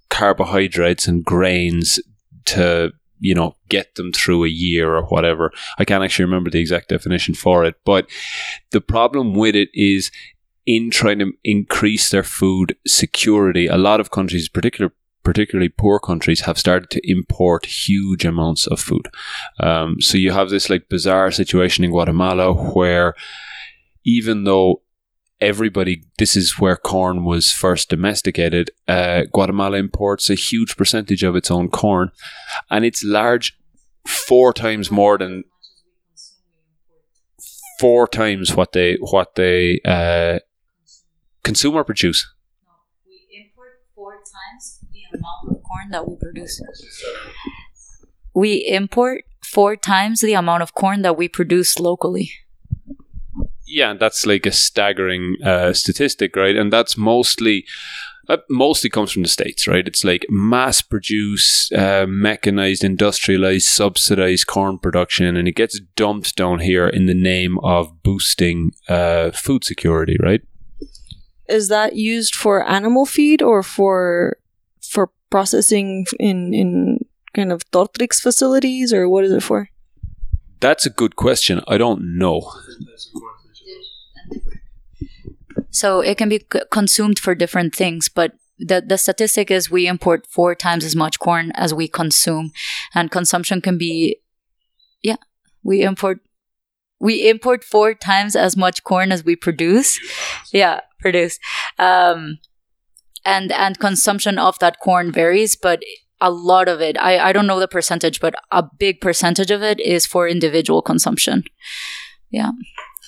[0.10, 1.99] carbohydrates and grains
[2.45, 2.91] to
[3.24, 5.51] you know, get them through a year or whatever.
[5.80, 8.09] I can't actually remember the exact definition for it, but
[8.71, 10.11] the problem with it is
[10.65, 14.91] in trying to increase their food security, a lot of countries, particular
[15.24, 19.07] particularly poor countries, have started to import huge amounts of food.
[19.61, 23.15] Um, so you have this like bizarre situation in Guatemala where
[24.03, 24.82] even though
[25.44, 31.36] everybody, this is where corn was first domesticated, uh, Guatemala imports a huge percentage of
[31.36, 32.12] its own corn,
[32.72, 33.58] and it's large,
[34.08, 35.44] four times more than
[37.80, 40.39] four times what they what they uh,
[41.44, 42.26] consume or produce.
[43.06, 46.62] We import four times the amount of corn that we produce.
[48.34, 52.32] We import four times the amount of corn that we produce locally.
[53.74, 56.55] Yeah, that's like a staggering uh, statistic, right?
[56.55, 57.65] And that's mostly.
[58.28, 59.86] That mostly comes from the states, right?
[59.86, 66.59] It's like mass produced, uh, mechanized, industrialized, subsidized corn production, and it gets dumped down
[66.59, 70.41] here in the name of boosting uh, food security, right?
[71.49, 74.38] Is that used for animal feed or for
[74.82, 76.99] for processing in in
[77.34, 79.67] kind of Tortrix facilities or what is it for?
[80.61, 81.59] That's a good question.
[81.67, 82.53] I don't know.
[85.74, 89.88] So it can be c- consumed for different things, but the, the statistic is we
[89.88, 92.51] import four times as much corn as we consume.
[92.93, 94.17] And consumption can be,
[95.01, 95.17] yeah,
[95.63, 96.19] we import,
[96.99, 99.99] we import four times as much corn as we produce.
[100.53, 101.39] Yeah, produce.
[101.80, 102.38] Um,
[103.26, 105.82] and, and consumption of that corn varies, but
[106.21, 109.63] a lot of it, I, I don't know the percentage, but a big percentage of
[109.63, 111.43] it is for individual consumption.
[112.30, 112.51] Yeah.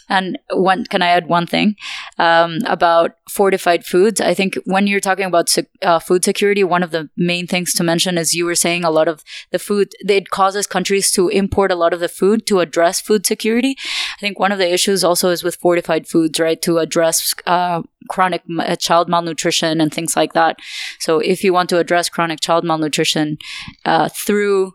[0.10, 1.76] And one, can I add one thing
[2.18, 4.22] um, about fortified foods?
[4.22, 7.74] I think when you're talking about sec- uh, food security, one of the main things
[7.74, 11.30] to mention is you were saying a lot of the food, it causes countries to
[11.30, 13.76] import a lot of the food to address food security.
[14.18, 16.62] I think one of the issues also is with fortified foods, right?
[16.62, 20.58] To address uh, chronic uh, child malnutrition and things like that.
[21.00, 23.38] So if you want to address chronic child malnutrition
[23.86, 24.74] uh, through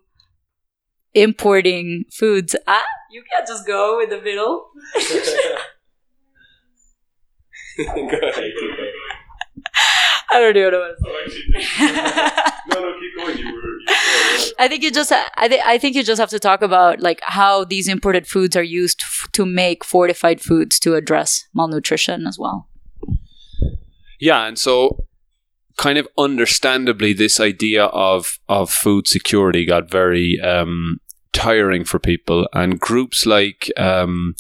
[1.14, 4.70] importing foods, ah, you can't just go in the middle.
[7.76, 8.52] go ahead,
[10.32, 10.96] I don't even know what
[11.26, 11.84] to say.
[12.68, 13.38] no, no, keep going.
[13.38, 13.60] You were.
[14.58, 17.20] I think you just I, th- I think you just have to talk about like
[17.22, 22.38] how these imported foods are used f- to make fortified foods to address malnutrition as
[22.38, 22.68] well.
[24.20, 25.06] Yeah, and so
[25.76, 31.00] kind of understandably, this idea of of food security got very um,
[31.32, 33.70] tiring for people, and groups like.
[33.76, 34.34] Um,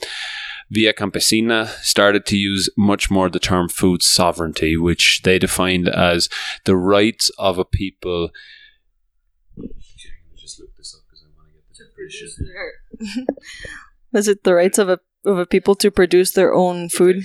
[0.72, 6.28] Via Campesina started to use much more the term food sovereignty, which they defined as
[6.64, 8.30] the rights of a people.
[10.36, 13.26] Just look this up because I want to get the definition.
[14.14, 17.24] Is it the rights of a of a people to produce their own food?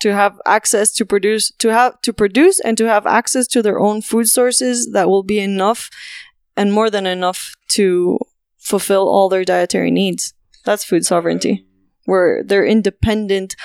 [0.00, 3.78] to have access to produce to have to produce and to have access to their
[3.78, 5.90] own food sources that will be enough
[6.56, 8.18] and more than enough to
[8.58, 10.34] fulfill all their dietary needs.
[10.64, 11.66] That's food sovereignty.
[12.04, 13.56] Where they're independent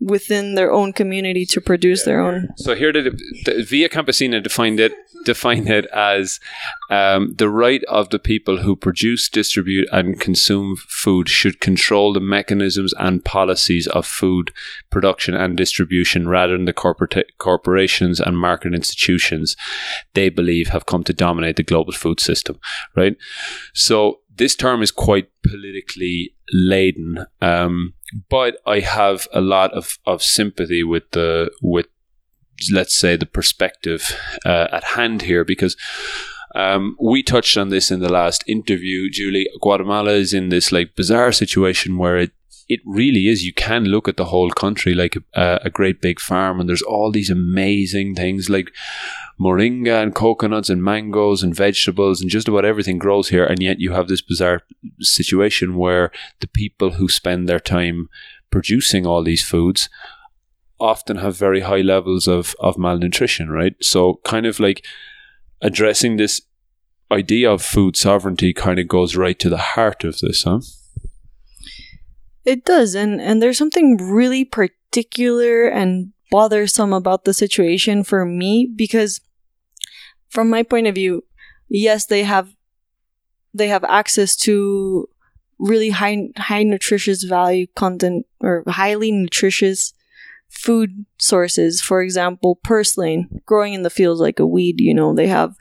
[0.00, 2.48] within their own community to produce their own.
[2.56, 4.92] So here, the Via Campesina defined it
[5.24, 6.40] defined it as
[6.90, 12.20] um, the right of the people who produce, distribute, and consume food should control the
[12.20, 14.52] mechanisms and policies of food
[14.90, 19.56] production and distribution, rather than the corporate corporations and market institutions
[20.14, 22.58] they believe have come to dominate the global food system.
[22.96, 23.16] Right.
[23.74, 27.94] So this term is quite politically laden, um,
[28.30, 31.86] but I have a lot of, of sympathy with the with
[32.72, 35.76] let's say the perspective uh, at hand here because
[36.54, 39.48] um, we touched on this in the last interview, Julie.
[39.60, 42.32] Guatemala is in this like bizarre situation where it
[42.68, 43.44] it really is.
[43.44, 46.82] You can look at the whole country like a, a great big farm, and there's
[46.82, 48.72] all these amazing things like
[49.40, 53.44] moringa and coconuts and mangoes and vegetables and just about everything grows here.
[53.44, 54.62] And yet you have this bizarre
[55.00, 58.08] situation where the people who spend their time
[58.50, 59.88] producing all these foods
[60.80, 63.74] often have very high levels of, of malnutrition, right?
[63.82, 64.84] So, kind of like
[65.60, 66.42] addressing this
[67.10, 70.60] idea of food sovereignty kind of goes right to the heart of this, huh?
[72.44, 78.70] It does, and and there's something really particular and bothersome about the situation for me
[78.74, 79.20] because,
[80.30, 81.24] from my point of view,
[81.68, 82.54] yes, they have
[83.52, 85.08] they have access to
[85.58, 89.92] really high high nutritious value content or highly nutritious
[90.48, 91.80] food sources.
[91.80, 94.80] For example, purslane growing in the fields like a weed.
[94.80, 95.56] You know, they have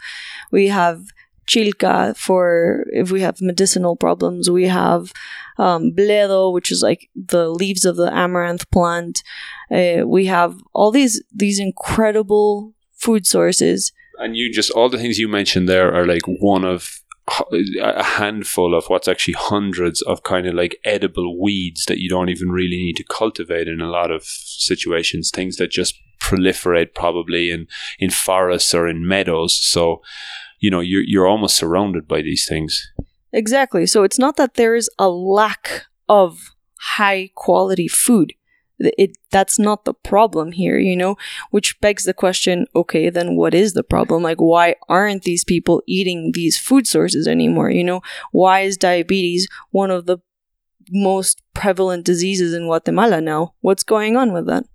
[0.51, 1.05] we have
[1.47, 4.49] chilca for if we have medicinal problems.
[4.49, 5.13] We have
[5.57, 9.23] um, bledo, which is like the leaves of the amaranth plant.
[9.71, 13.91] Uh, we have all these these incredible food sources.
[14.19, 16.99] And you just all the things you mentioned there are like one of
[17.81, 22.29] a handful of what's actually hundreds of kind of like edible weeds that you don't
[22.29, 27.51] even really need to cultivate in a lot of situations things that just proliferate probably
[27.51, 27.67] in
[27.99, 29.57] in forests or in meadows.
[29.57, 30.01] So
[30.59, 32.91] you know you're you're almost surrounded by these things.
[33.33, 33.85] Exactly.
[33.85, 38.33] So it's not that there is a lack of high quality food
[38.79, 41.15] it that's not the problem here you know?
[41.51, 44.23] Which begs the question okay then what is the problem?
[44.23, 48.01] Like why aren't these people eating these food sources anymore you know?
[48.31, 50.17] Why is diabetes one of the
[50.89, 53.53] most prevalent diseases in Guatemala now?
[53.61, 54.65] What's going on with that?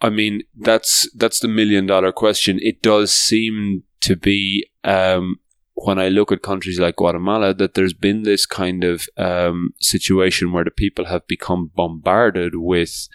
[0.00, 2.58] I mean, that's that's the million dollar question.
[2.62, 5.36] It does seem to be um,
[5.84, 10.52] when I look at countries like Guatemala, that there's been this kind of um, situation
[10.52, 13.08] where the people have become bombarded with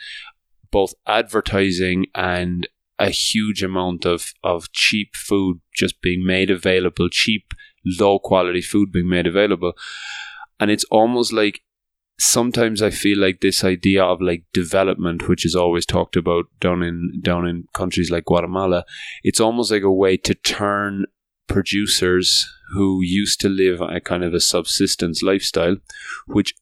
[0.71, 7.53] both advertising and a huge amount of, of cheap food just being made available, cheap,
[7.85, 9.73] low quality food being made available.
[10.59, 11.61] And it's almost like
[12.17, 16.81] sometimes I feel like this idea of like development, which is always talked about down
[16.81, 18.85] in down in countries like Guatemala,
[19.23, 21.05] it's almost like a way to turn
[21.47, 25.77] producers who used to live a kind of a subsistence lifestyle,
[26.27, 26.53] which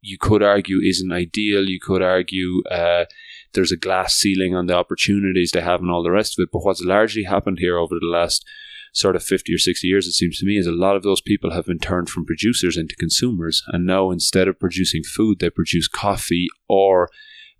[0.00, 1.68] you could argue isn't ideal.
[1.68, 3.04] You could argue uh,
[3.52, 6.50] there's a glass ceiling on the opportunities they have and all the rest of it.
[6.52, 8.44] But what's largely happened here over the last
[8.92, 11.20] sort of 50 or 60 years, it seems to me, is a lot of those
[11.20, 13.62] people have been turned from producers into consumers.
[13.68, 17.08] And now instead of producing food, they produce coffee or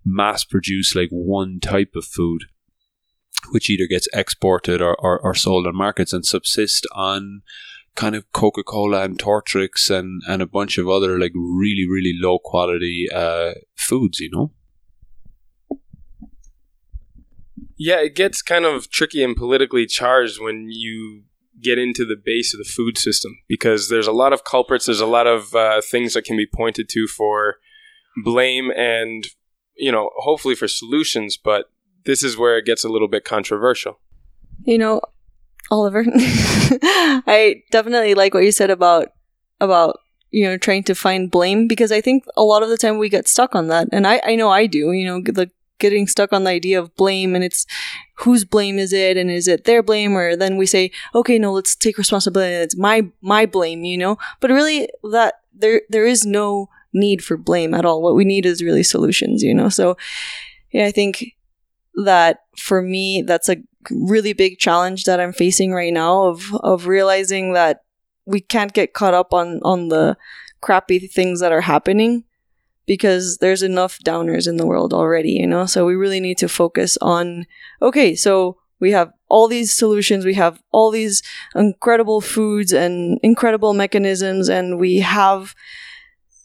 [0.03, 2.45] mass produce like one type of food
[3.49, 7.41] which either gets exported or, or, or sold on markets and subsist on
[7.95, 12.13] kind of Coca Cola and Tortrix and, and a bunch of other like really, really
[12.15, 14.51] low quality uh, foods, you know?
[17.77, 21.23] Yeah, it gets kind of tricky and politically charged when you
[21.61, 24.99] get into the base of the food system because there's a lot of culprits, there's
[24.99, 27.55] a lot of uh, things that can be pointed to for
[28.23, 29.27] blame and,
[29.75, 31.71] you know, hopefully for solutions, but
[32.05, 33.99] this is where it gets a little bit controversial.
[34.63, 35.01] You know,
[35.69, 39.13] Oliver, I definitely like what you said about
[39.59, 39.99] about
[40.31, 43.09] you know trying to find blame because I think a lot of the time we
[43.09, 44.91] get stuck on that, and I I know I do.
[44.91, 45.49] You know, the
[45.81, 47.65] getting stuck on the idea of blame and it's
[48.19, 51.51] whose blame is it and is it their blame or then we say okay no
[51.51, 56.23] let's take responsibility it's my my blame you know but really that there there is
[56.23, 59.97] no need for blame at all what we need is really solutions you know so
[60.71, 61.33] yeah i think
[61.95, 63.57] that for me that's a
[63.89, 67.81] really big challenge that I'm facing right now of of realizing that
[68.25, 70.17] we can't get caught up on on the
[70.61, 72.23] crappy things that are happening
[72.85, 75.65] because there's enough downers in the world already, you know?
[75.65, 77.45] So we really need to focus on
[77.81, 81.21] okay, so we have all these solutions, we have all these
[81.55, 85.55] incredible foods and incredible mechanisms and we have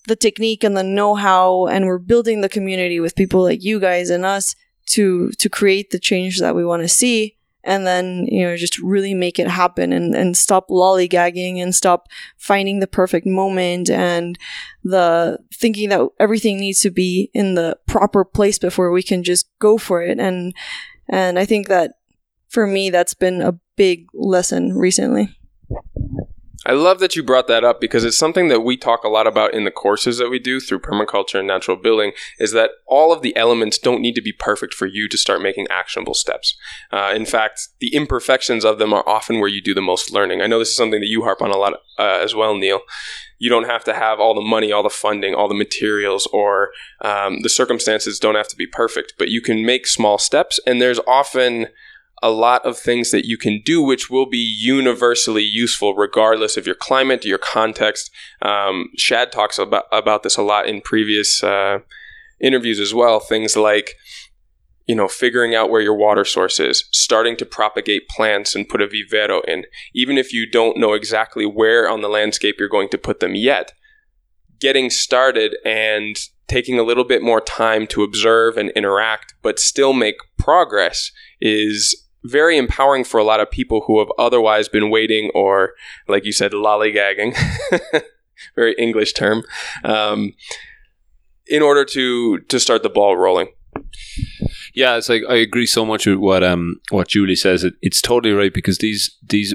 [0.06, 4.08] the technique and the know-how and we're building the community with people like you guys
[4.08, 4.54] and us
[4.86, 8.78] to to create the change that we want to see and then you know just
[8.78, 12.08] really make it happen and, and stop lollygagging and stop
[12.38, 14.38] finding the perfect moment and
[14.84, 19.46] the thinking that everything needs to be in the proper place before we can just
[19.58, 20.18] go for it.
[20.18, 20.54] And
[21.08, 21.92] and i think that
[22.48, 25.36] for me that's been a big lesson recently
[26.66, 29.28] I love that you brought that up because it's something that we talk a lot
[29.28, 32.10] about in the courses that we do through permaculture and natural building
[32.40, 35.40] is that all of the elements don't need to be perfect for you to start
[35.40, 36.56] making actionable steps.
[36.90, 40.42] Uh, in fact, the imperfections of them are often where you do the most learning.
[40.42, 42.80] I know this is something that you harp on a lot uh, as well, Neil.
[43.38, 46.70] You don't have to have all the money, all the funding, all the materials, or
[47.00, 50.80] um, the circumstances don't have to be perfect, but you can make small steps, and
[50.80, 51.68] there's often
[52.22, 56.66] a lot of things that you can do, which will be universally useful regardless of
[56.66, 58.10] your climate, your context.
[58.42, 61.80] Um, Shad talks about, about this a lot in previous uh,
[62.40, 63.20] interviews as well.
[63.20, 63.94] Things like,
[64.86, 68.80] you know, figuring out where your water source is, starting to propagate plants and put
[68.80, 69.64] a vivero in,
[69.94, 73.34] even if you don't know exactly where on the landscape you're going to put them
[73.34, 73.72] yet.
[74.58, 76.16] Getting started and
[76.48, 81.10] taking a little bit more time to observe and interact, but still make progress
[81.40, 85.72] is very empowering for a lot of people who have otherwise been waiting or,
[86.08, 87.36] like you said, lollygagging,
[88.56, 89.42] very English term,
[89.84, 90.32] um,
[91.46, 93.48] in order to to start the ball rolling.
[94.74, 97.64] Yeah, it's like I agree so much with what um what Julie says.
[97.64, 99.54] It, it's totally right because these these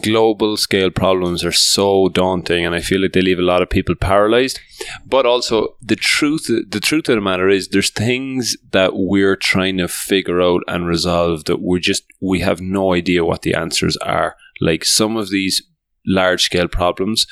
[0.00, 3.70] global scale problems are so daunting and I feel like they leave a lot of
[3.70, 4.60] people paralyzed.
[5.04, 9.78] But also the truth the truth of the matter is there's things that we're trying
[9.78, 13.96] to figure out and resolve that we're just we have no idea what the answers
[13.98, 14.36] are.
[14.60, 15.62] Like some of these
[16.06, 17.26] large scale problems,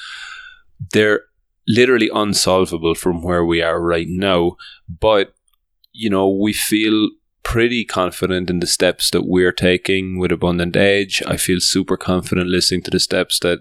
[0.92, 1.22] they're
[1.66, 4.56] literally unsolvable from where we are right now.
[4.88, 5.34] But
[5.92, 7.08] you know, we feel
[7.42, 11.22] pretty confident in the steps that we're taking with Abundant Edge.
[11.26, 13.60] I feel super confident listening to the steps that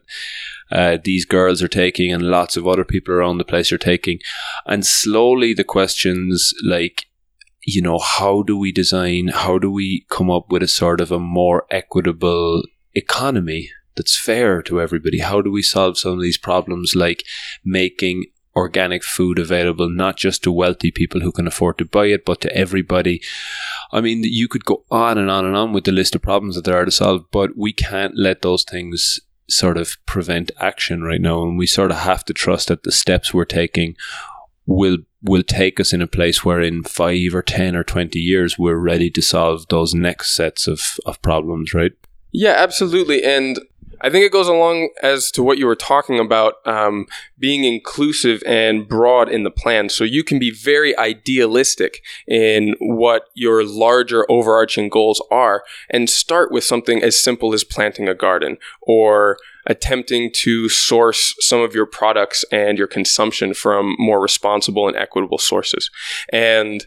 [0.71, 4.19] uh, these girls are taking and lots of other people around the place are taking.
[4.65, 7.05] And slowly the questions like,
[7.65, 11.11] you know, how do we design, how do we come up with a sort of
[11.11, 12.63] a more equitable
[12.93, 15.19] economy that's fair to everybody?
[15.19, 17.23] How do we solve some of these problems like
[17.63, 18.25] making
[18.55, 22.41] organic food available not just to wealthy people who can afford to buy it, but
[22.41, 23.21] to everybody.
[23.91, 26.55] I mean, you could go on and on and on with the list of problems
[26.55, 31.03] that there are to solve, but we can't let those things sort of prevent action
[31.03, 31.43] right now.
[31.43, 33.95] And we sort of have to trust that the steps we're taking
[34.65, 38.57] will will take us in a place where in five or ten or twenty years
[38.57, 41.91] we're ready to solve those next sets of, of problems, right?
[42.31, 43.23] Yeah, absolutely.
[43.23, 43.59] And
[44.01, 47.05] I think it goes along as to what you were talking about, um,
[47.37, 49.89] being inclusive and broad in the plan.
[49.89, 56.51] So you can be very idealistic in what your larger overarching goals are and start
[56.51, 61.85] with something as simple as planting a garden or attempting to source some of your
[61.85, 65.91] products and your consumption from more responsible and equitable sources.
[66.31, 66.85] And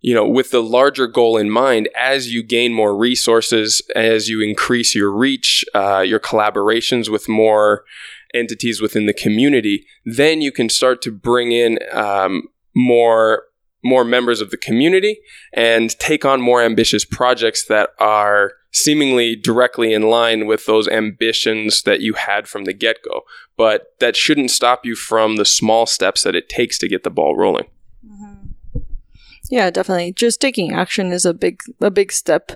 [0.00, 4.40] you know, with the larger goal in mind, as you gain more resources, as you
[4.40, 7.84] increase your reach, uh, your collaborations with more
[8.32, 12.44] entities within the community, then you can start to bring in um,
[12.74, 13.44] more
[13.82, 15.20] more members of the community
[15.54, 21.82] and take on more ambitious projects that are seemingly directly in line with those ambitions
[21.84, 23.22] that you had from the get go.
[23.56, 27.10] But that shouldn't stop you from the small steps that it takes to get the
[27.10, 27.68] ball rolling.
[29.50, 30.12] Yeah, definitely.
[30.12, 32.52] Just taking action is a big a big step.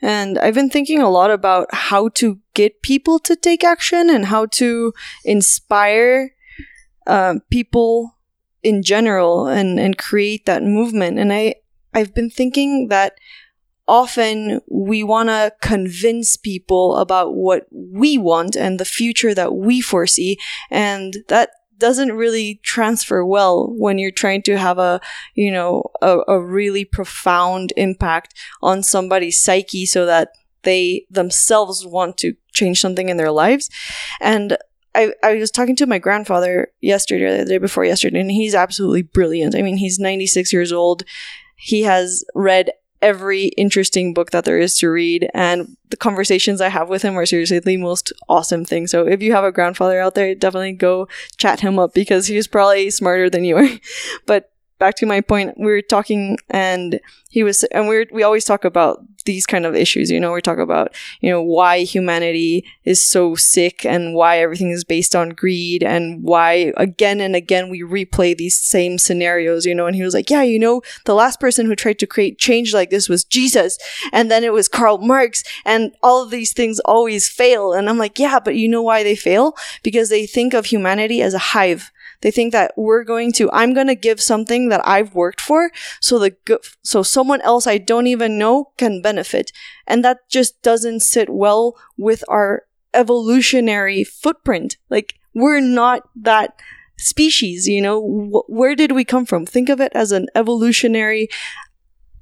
[0.00, 4.26] And I've been thinking a lot about how to get people to take action and
[4.26, 6.34] how to inspire
[7.06, 8.16] uh, people
[8.62, 11.18] in general and and create that movement.
[11.18, 11.56] And I
[11.92, 13.14] I've been thinking that
[13.86, 19.80] often we want to convince people about what we want and the future that we
[19.80, 20.38] foresee
[20.70, 21.50] and that
[21.80, 25.00] doesn't really transfer well when you're trying to have a
[25.34, 30.30] you know a, a really profound impact on somebody's psyche so that
[30.62, 33.70] they themselves want to change something in their lives
[34.20, 34.56] and
[34.94, 39.02] I, I was talking to my grandfather yesterday, the day before yesterday, and he's absolutely
[39.02, 39.54] brilliant.
[39.54, 41.04] I mean, he's 96 years old.
[41.54, 42.72] He has read
[43.02, 47.18] every interesting book that there is to read and the conversations I have with him
[47.18, 48.86] are seriously the most awesome thing.
[48.86, 52.46] So if you have a grandfather out there, definitely go chat him up because he's
[52.46, 53.68] probably smarter than you are.
[54.26, 58.44] but back to my point, we were talking and he was, and we we always
[58.44, 62.64] talk about these kind of issues, you know, we talk about, you know, why humanity
[62.84, 67.68] is so sick and why everything is based on greed and why again and again
[67.68, 71.14] we replay these same scenarios, you know, and he was like, yeah, you know, the
[71.14, 73.78] last person who tried to create change like this was Jesus
[74.12, 77.72] and then it was Karl Marx and all of these things always fail.
[77.72, 79.54] And I'm like, yeah, but you know why they fail?
[79.82, 81.90] Because they think of humanity as a hive
[82.22, 85.70] they think that we're going to, I'm going to give something that I've worked for
[86.00, 86.36] so the,
[86.82, 89.52] so someone else I don't even know can benefit.
[89.86, 94.76] And that just doesn't sit well with our evolutionary footprint.
[94.88, 96.60] Like we're not that
[96.98, 99.46] species, you know, Wh- where did we come from?
[99.46, 101.28] Think of it as an evolutionary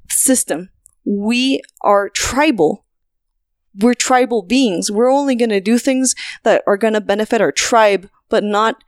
[0.09, 0.71] system.
[1.05, 2.85] We are tribal
[3.79, 4.91] we're tribal beings.
[4.91, 8.83] We're only going to do things that are going to benefit our tribe, but not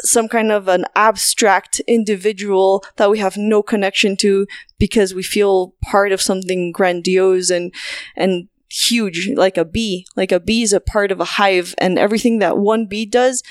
[0.00, 4.46] some kind of an abstract individual that we have no connection to
[4.78, 7.72] because we feel part of something grandiose and
[8.16, 10.06] and huge like a bee.
[10.16, 13.42] Like a bee is a part of a hive and everything that one bee does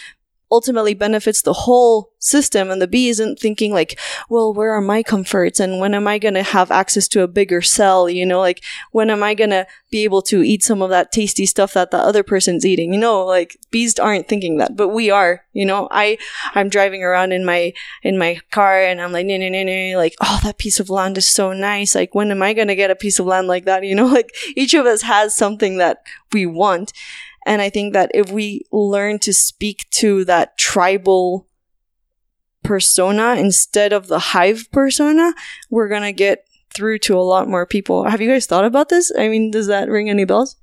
[0.53, 3.99] ultimately benefits the whole system and the bee isn't thinking like
[4.29, 7.27] well where are my comforts and when am i going to have access to a
[7.27, 8.39] bigger cell you know?
[8.39, 11.73] Like when am i going to be able to eat some of that tasty stuff
[11.73, 12.93] that the other person's eating?
[12.93, 15.87] You know like bees aren't thinking that but we are you know?
[15.91, 16.17] I
[16.55, 17.73] i'm driving around in my
[18.03, 20.89] in my car and i'm like no no no no like oh that piece of
[20.89, 21.95] land is so nice.
[21.95, 23.83] Like when am i going to get a piece of land like that?
[23.83, 25.97] You know like each of us has something that
[26.31, 26.93] we want
[27.45, 31.47] and I think that if we learn to speak to that tribal
[32.63, 35.33] persona instead of the hive persona,
[35.69, 38.05] we're going to get through to a lot more people.
[38.05, 39.11] Have you guys thought about this?
[39.17, 40.55] I mean, does that ring any bells?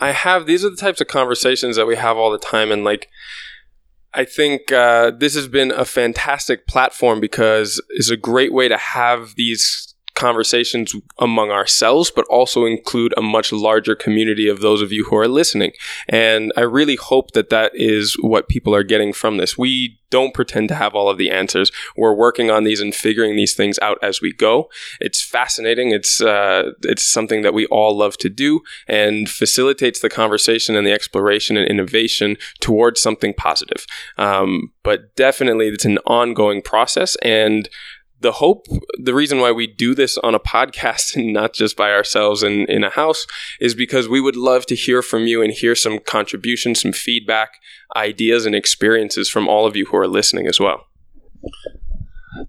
[0.00, 2.82] I have these are the types of conversations that we have all the time, and
[2.82, 3.08] like
[4.12, 8.76] I think uh, this has been a fantastic platform because it's a great way to
[8.76, 14.92] have these conversations among ourselves, but also include a much larger community of those of
[14.92, 15.72] you who are listening.
[16.08, 19.56] And I really hope that that is what people are getting from this.
[19.56, 21.72] We don't pretend to have all of the answers.
[21.96, 24.68] We're working on these and figuring these things out as we go.
[25.00, 25.90] It's fascinating.
[25.90, 30.86] It's uh, it's something that we all love to do and facilitates the conversation and
[30.86, 33.86] the exploration and innovation towards something positive.
[34.18, 37.68] Um, but definitely, it's an ongoing process and
[38.22, 38.66] the hope,
[38.98, 42.66] the reason why we do this on a podcast and not just by ourselves in,
[42.66, 43.26] in a house
[43.60, 47.50] is because we would love to hear from you and hear some contributions, some feedback,
[47.96, 50.86] ideas, and experiences from all of you who are listening as well.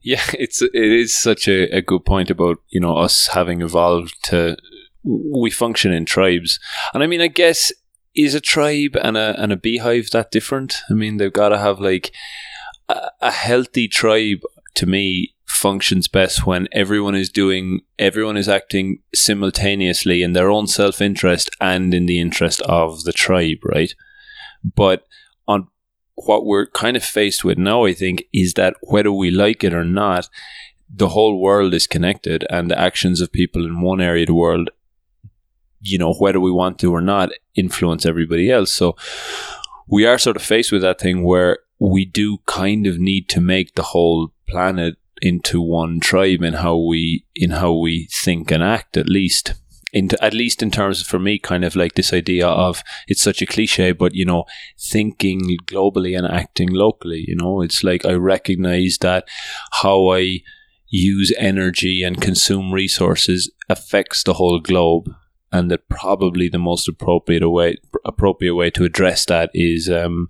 [0.02, 4.16] Yeah, it's it is such a, a good point about you know us having evolved
[4.26, 4.58] to
[5.04, 6.60] we function in tribes,
[6.94, 7.72] and I mean I guess
[8.16, 10.78] is a tribe and a and a beehive that different?
[10.90, 12.14] I mean they've got to have like
[12.88, 14.42] a, a healthy tribe
[14.76, 15.34] to me
[15.66, 17.66] functions best when everyone is doing
[17.98, 23.62] everyone is acting simultaneously in their own self-interest and in the interest of the tribe
[23.76, 23.94] right?
[24.82, 25.00] But
[25.48, 25.68] on
[26.16, 29.74] what we're kind of faced with now i think is that whether we like it
[29.74, 30.30] or not
[31.04, 34.42] the whole world is connected and the actions of people in one area of the
[34.46, 34.70] world
[35.84, 38.72] you know whether we want to or not influence everybody else.
[38.72, 38.96] So
[39.88, 43.42] we are sort of faced with that thing where we do kind of need to
[43.42, 48.62] make the whole planet into one tribe in how we in how we think and
[48.62, 49.54] act at least.
[49.94, 53.22] Into at least in terms of, for me kind of like this idea of it's
[53.22, 54.46] such a cliche but you know
[54.80, 57.62] thinking globally and acting locally you know?
[57.62, 59.26] It's like i recognize that
[59.84, 60.40] how i
[60.90, 65.14] use energy and consume resources affects the whole globe
[65.52, 70.28] and that probably the most appropriate way appropriate way to address that is um,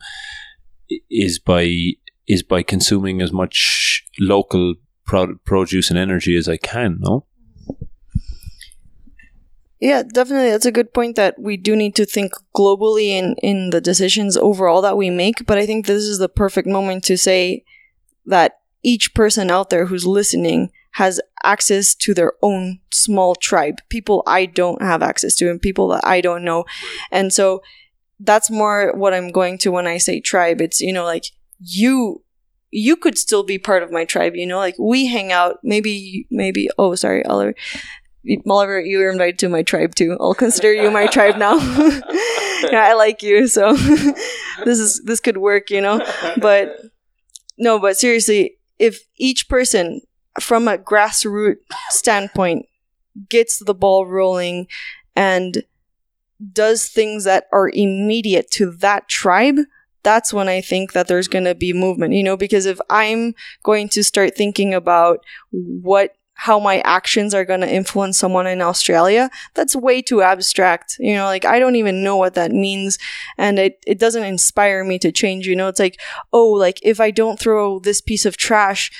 [1.10, 1.94] is by
[2.28, 4.76] is by consuming as much local
[5.06, 6.98] pro- produce and energy as I can.
[7.00, 7.26] No.
[9.80, 10.50] Yeah, definitely.
[10.50, 14.38] That's a good point that we do need to think globally in, in the decisions
[14.38, 15.46] overall that we make.
[15.46, 17.66] But I think this is the perfect moment to say
[18.26, 24.24] that each person out there who's listening has access to their own small tribe, people
[24.26, 26.64] I don't have access to and people that I don't know.
[27.12, 27.62] And so
[28.20, 30.62] that's more what I'm going to when I say tribe.
[30.62, 31.26] It's, you know, like
[31.60, 32.24] you
[32.74, 36.28] you could still be part of my tribe, you know, like we hang out, maybe,
[36.32, 37.54] maybe, oh, sorry, Oliver.
[38.48, 40.18] Oliver, you were invited to my tribe too.
[40.20, 41.56] I'll consider you my tribe now.
[42.72, 43.76] yeah, I like you, so
[44.66, 46.02] this is this could work, you know.
[46.38, 46.80] But
[47.58, 50.02] no, but seriously, if each person
[50.40, 51.58] from a grassroots
[51.90, 52.66] standpoint
[53.30, 54.68] gets the ball rolling
[55.16, 55.64] and
[56.54, 59.58] does things that are immediate to that tribe,
[60.04, 63.36] that's when I think that there's going to be movement, you know, because if I'm
[63.64, 65.20] going to start thinking about
[65.52, 70.98] what how my actions are going to influence someone in Australia, that's way too abstract.
[71.00, 72.98] You know, like I don't even know what that means
[73.38, 75.48] and it, it doesn't inspire me to change.
[75.48, 76.02] You know, it's like,
[76.34, 78.92] oh, like if I don't throw this piece of trash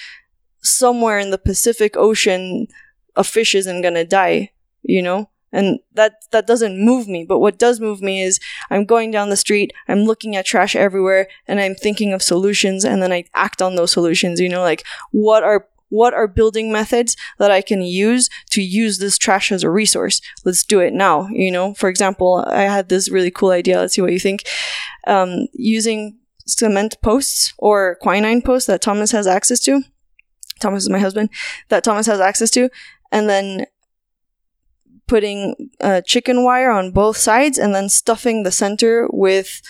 [0.62, 2.68] somewhere in the Pacific Ocean,
[3.16, 4.52] a fish isn't going to die,
[4.82, 5.30] you know?
[5.54, 8.40] And that that doesn't move me but what does move me is
[8.70, 12.84] i'm going down the street i'm looking at trash everywhere and i'm thinking of solutions
[12.84, 16.72] and then i act on those solutions you know like what are what are building
[16.72, 20.22] methods that I can use to use this trash as a resource?
[20.44, 21.28] Let's do it now.
[21.28, 23.80] You know, for example, I had this really cool idea.
[23.80, 24.42] Let's see what you think.
[25.06, 29.84] Um, using cement posts or quinine posts that Thomas has access to.
[30.60, 31.30] Thomas is my husband.
[31.70, 32.70] That Thomas has access to,
[33.12, 33.68] and then
[35.08, 39.62] putting uh, chicken wire on both sides and then stuffing the center with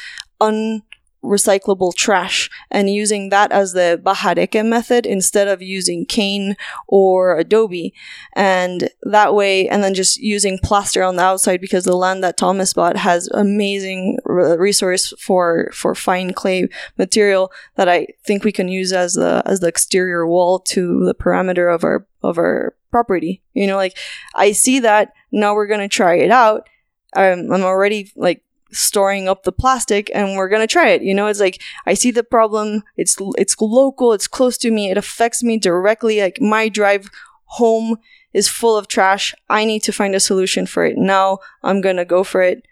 [1.23, 6.55] unrecyclable trash and using that as the bajareque method instead of using cane
[6.87, 7.93] or adobe.
[8.33, 12.37] And that way and then just using plaster on the outside because the land that
[12.37, 16.67] thomas bought has amazing resource for for fine clay
[16.97, 21.15] material that i think we can use as the as the exterior wall to the
[21.15, 23.41] parameter of our of our property.
[23.53, 23.97] You know like
[24.35, 25.13] i see that.
[25.31, 26.69] Now we're going to try it out.
[27.15, 28.43] Um, I'm already like
[28.73, 31.01] storing up the plastic and we're going to try it.
[31.01, 32.83] You know, it's like I see the problem.
[32.97, 34.89] It's it's local, it's close to me.
[34.89, 36.21] It affects me directly.
[36.21, 37.09] Like my drive
[37.45, 37.97] home
[38.33, 39.33] is full of trash.
[39.49, 40.97] I need to find a solution for it.
[40.97, 42.65] Now I'm going to go for it.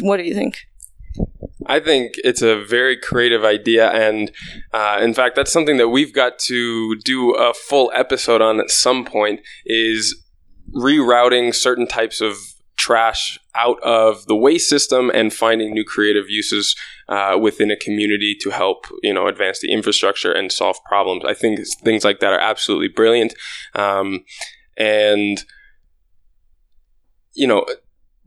[0.00, 0.66] What do you think?
[1.66, 3.90] I think it's a very creative idea.
[3.90, 4.30] And
[4.72, 8.70] uh, in fact, that's something that we've got to do a full episode on at
[8.70, 10.24] some point is
[10.74, 12.36] rerouting certain types of
[12.76, 16.76] trash out of the waste system and finding new creative uses
[17.08, 21.24] uh, within a community to help you know advance the infrastructure and solve problems.
[21.26, 23.34] I think things like that are absolutely brilliant,
[23.74, 24.24] um,
[24.76, 25.42] and
[27.34, 27.66] you know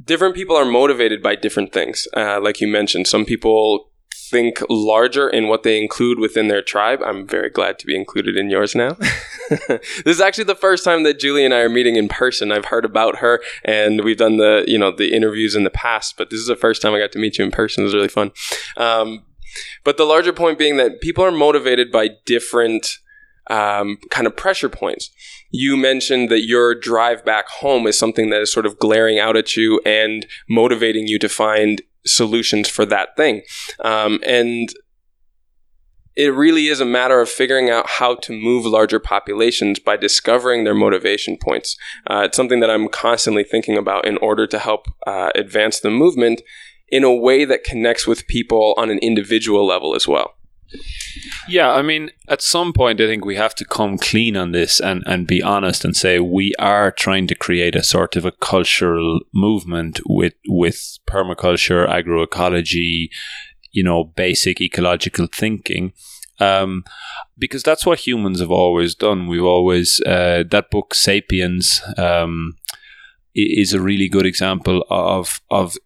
[0.04, 2.08] different people are motivated by different things.
[2.16, 7.02] Uh, like you mentioned, some people think larger in what they include within their tribe.
[7.04, 8.98] I'm very glad to be included in yours now.
[9.68, 12.52] this is actually the first time that Julie and I are meeting in person.
[12.52, 16.16] I've heard about her and we've done the, you know, the interviews in the past,
[16.18, 17.82] but this is the first time I got to meet you in person.
[17.82, 18.32] It was really fun.
[18.78, 19.26] Um,
[19.84, 22.98] but the larger point being that people are motivated by different
[23.50, 25.10] um, kind of pressure points.
[25.50, 29.36] You mentioned that your drive back home is something that is sort of glaring out
[29.36, 33.42] at you and motivating you to find solutions for that thing.
[33.84, 34.70] Um, and
[36.16, 40.64] it really is a matter of figuring out how to move larger populations by discovering
[40.64, 41.78] their motivation points.
[42.08, 45.90] Uh, it's something that I'm constantly thinking about in order to help uh, advance the
[45.90, 46.42] movement
[46.90, 50.34] in a way that connects with people on an individual level as well.
[51.48, 54.80] Yeah, I mean, at some point, I think we have to come clean on this
[54.80, 58.32] and, and be honest and say we are trying to create a sort of a
[58.32, 63.10] cultural movement with with permaculture, agroecology,
[63.72, 65.94] you know, basic ecological thinking.
[66.40, 66.84] Um,
[67.38, 69.28] because that's what humans have always done.
[69.28, 72.58] We've always uh, that book *Sapiens* um,
[73.34, 75.78] is a really good example of of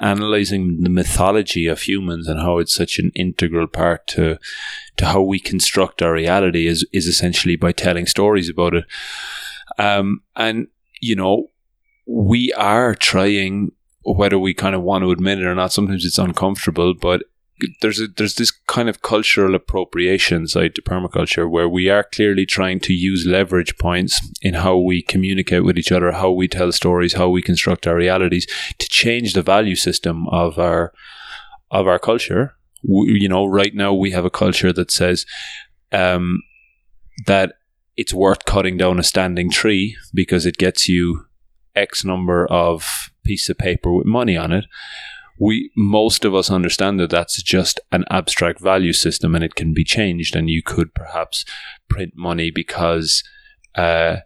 [0.00, 4.38] analyzing the mythology of humans and how it's such an integral part to
[4.96, 8.84] to how we construct our reality is is essentially by telling stories about it.
[9.78, 10.68] Um, and
[11.00, 11.50] you know,
[12.06, 13.72] we are trying,
[14.04, 15.72] whether we kind of want to admit it or not.
[15.72, 17.22] Sometimes it's uncomfortable, but
[17.80, 22.44] there's a, there's this kind of cultural appropriation side to permaculture where we are clearly
[22.44, 26.70] trying to use leverage points in how we communicate with each other, how we tell
[26.72, 28.46] stories, how we construct our realities
[28.78, 30.92] to change the value system of our
[31.70, 32.54] of our culture.
[32.82, 35.24] We, you know, right now we have a culture that says
[35.92, 36.42] um,
[37.26, 37.54] that
[37.96, 41.26] it's worth cutting down a standing tree because it gets you
[41.74, 44.66] X number of piece of paper with money on it
[45.38, 49.72] we most of us understand that that's just an abstract value system and it can
[49.72, 51.44] be changed and you could perhaps
[51.88, 53.22] print money because
[53.74, 54.16] uh,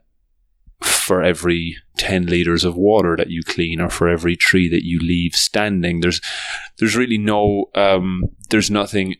[0.81, 4.99] for every 10 liters of water that you clean or for every tree that you
[4.99, 6.21] leave standing there's
[6.79, 9.17] there's really no um, there's nothing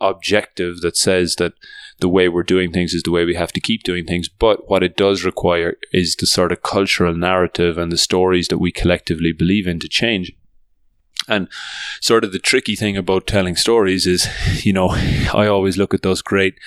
[0.00, 1.54] objective that says that
[2.00, 4.28] the way we're doing things is the way we have to keep doing things.
[4.28, 8.58] But what it does require is the sort of cultural narrative and the stories that
[8.58, 10.32] we collectively believe in to change.
[11.28, 11.48] And
[12.00, 14.28] sort of the tricky thing about telling stories is,
[14.64, 14.90] you know,
[15.34, 16.58] I always look at those great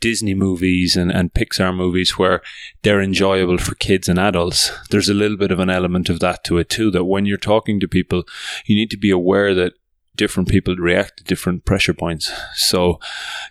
[0.00, 2.42] Disney movies and, and Pixar movies where
[2.82, 4.70] they're enjoyable for kids and adults.
[4.90, 7.38] There's a little bit of an element of that to it too, that when you're
[7.38, 8.24] talking to people,
[8.66, 9.74] you need to be aware that
[10.16, 12.32] different people react to different pressure points.
[12.54, 13.00] So,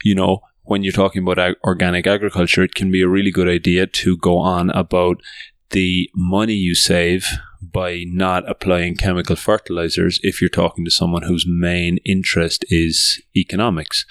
[0.03, 3.49] you know, when you're talking about ag- organic agriculture, it can be a really good
[3.49, 5.21] idea to go on about
[5.73, 7.27] the money you save
[7.61, 14.05] by not applying chemical fertilizers if you're talking to someone whose main interest is economics.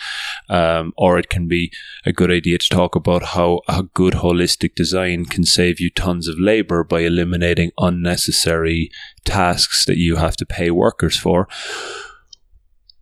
[0.48, 1.72] Um, or it can be
[2.04, 6.28] a good idea to talk about how a good holistic design can save you tons
[6.28, 8.90] of labor by eliminating unnecessary
[9.24, 11.48] tasks that you have to pay workers for.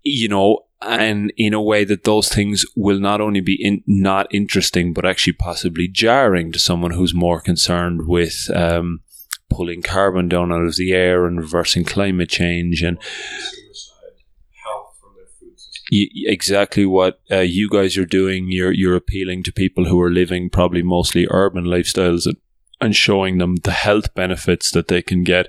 [0.02, 4.26] You know, and in a way that those things will not only be in, not
[4.32, 9.00] interesting, but actually possibly jarring to someone who's more concerned with um,
[9.50, 12.98] pulling carbon down out of the air and reversing climate change and
[15.92, 18.46] exactly what uh, you guys are doing.
[18.50, 22.26] You're you're appealing to people who are living probably mostly urban lifestyles
[22.80, 25.48] and showing them the health benefits that they can get.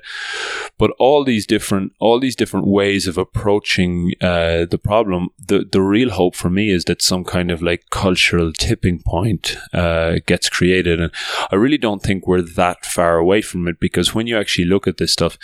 [0.77, 5.81] But all these different, all these different ways of approaching uh, the problem, the the
[5.81, 10.49] real hope for me is that some kind of like cultural tipping point uh, gets
[10.49, 11.11] created, and
[11.51, 14.87] I really don't think we're that far away from it because when you actually look
[14.87, 15.37] at this stuff,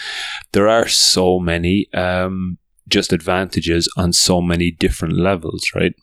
[0.51, 1.87] there are so many.
[1.93, 2.57] Um,
[2.89, 5.93] just advantages on so many different levels, right?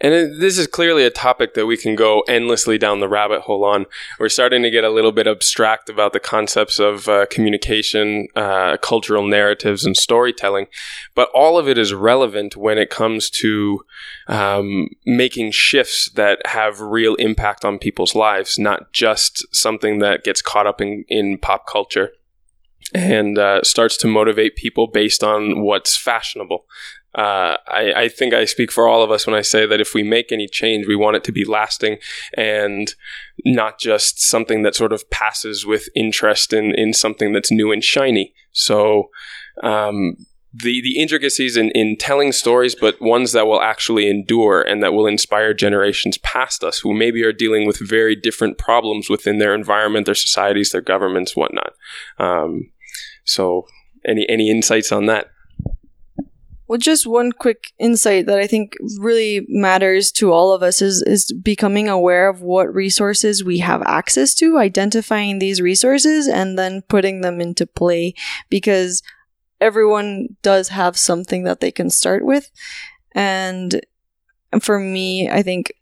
[0.00, 3.42] And it, this is clearly a topic that we can go endlessly down the rabbit
[3.42, 3.86] hole on.
[4.18, 8.78] We're starting to get a little bit abstract about the concepts of uh, communication, uh,
[8.78, 10.66] cultural narratives, and storytelling.
[11.14, 13.84] But all of it is relevant when it comes to
[14.26, 20.40] um, making shifts that have real impact on people's lives, not just something that gets
[20.40, 22.10] caught up in, in pop culture
[22.94, 26.64] and uh, starts to motivate people based on what's fashionable.
[27.14, 29.94] Uh, I, I think I speak for all of us when I say that if
[29.94, 31.98] we make any change, we want it to be lasting
[32.36, 32.94] and
[33.44, 37.82] not just something that sort of passes with interest in, in something that's new and
[37.82, 38.32] shiny.
[38.52, 39.10] So,
[39.62, 40.16] um,
[40.52, 44.92] the, the intricacies in, in telling stories, but ones that will actually endure and that
[44.92, 49.54] will inspire generations past us who maybe are dealing with very different problems within their
[49.54, 51.72] environment, their societies, their governments, whatnot.
[52.18, 52.72] Um,
[53.24, 53.66] so,
[54.04, 55.30] any any insights on that?
[56.70, 61.02] Well, just one quick insight that I think really matters to all of us is
[61.02, 66.82] is becoming aware of what resources we have access to, identifying these resources, and then
[66.82, 68.14] putting them into play
[68.50, 69.02] because
[69.60, 72.52] everyone does have something that they can start with,
[73.16, 73.80] and
[74.60, 75.72] for me, I think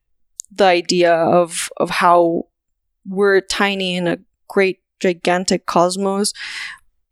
[0.50, 2.46] the idea of of how
[3.06, 6.32] we're tiny in a great gigantic cosmos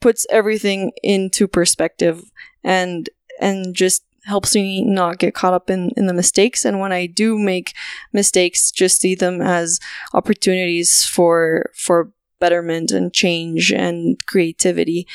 [0.01, 2.23] puts everything into perspective.
[2.65, 3.09] And
[3.41, 6.65] and just helps me not get caught up in, in the mistakes.
[6.65, 7.75] And when I do make
[8.13, 9.79] mistakes, just see them as
[10.13, 15.07] opportunities for for betterment and change and creativity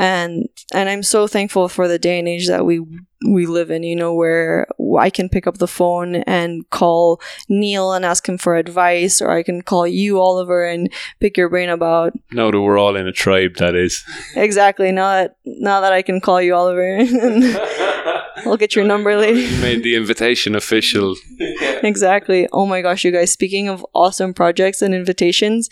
[0.00, 2.80] and and I'm so thankful for the day and age that we
[3.28, 4.66] we live in, you know, where
[4.98, 7.20] I can pick up the phone and call
[7.50, 10.90] Neil and ask him for advice, or I can call you, Oliver, and
[11.20, 12.14] pick your brain about.
[12.32, 14.02] Now that we're all in a tribe, that is.
[14.36, 14.90] Exactly.
[14.90, 16.96] Now that now that I can call you, Oliver,
[18.46, 19.38] I'll get your number later.
[19.38, 21.16] You made the invitation official.
[21.82, 22.48] exactly.
[22.52, 23.30] Oh my gosh, you guys!
[23.30, 25.68] Speaking of awesome projects and invitations,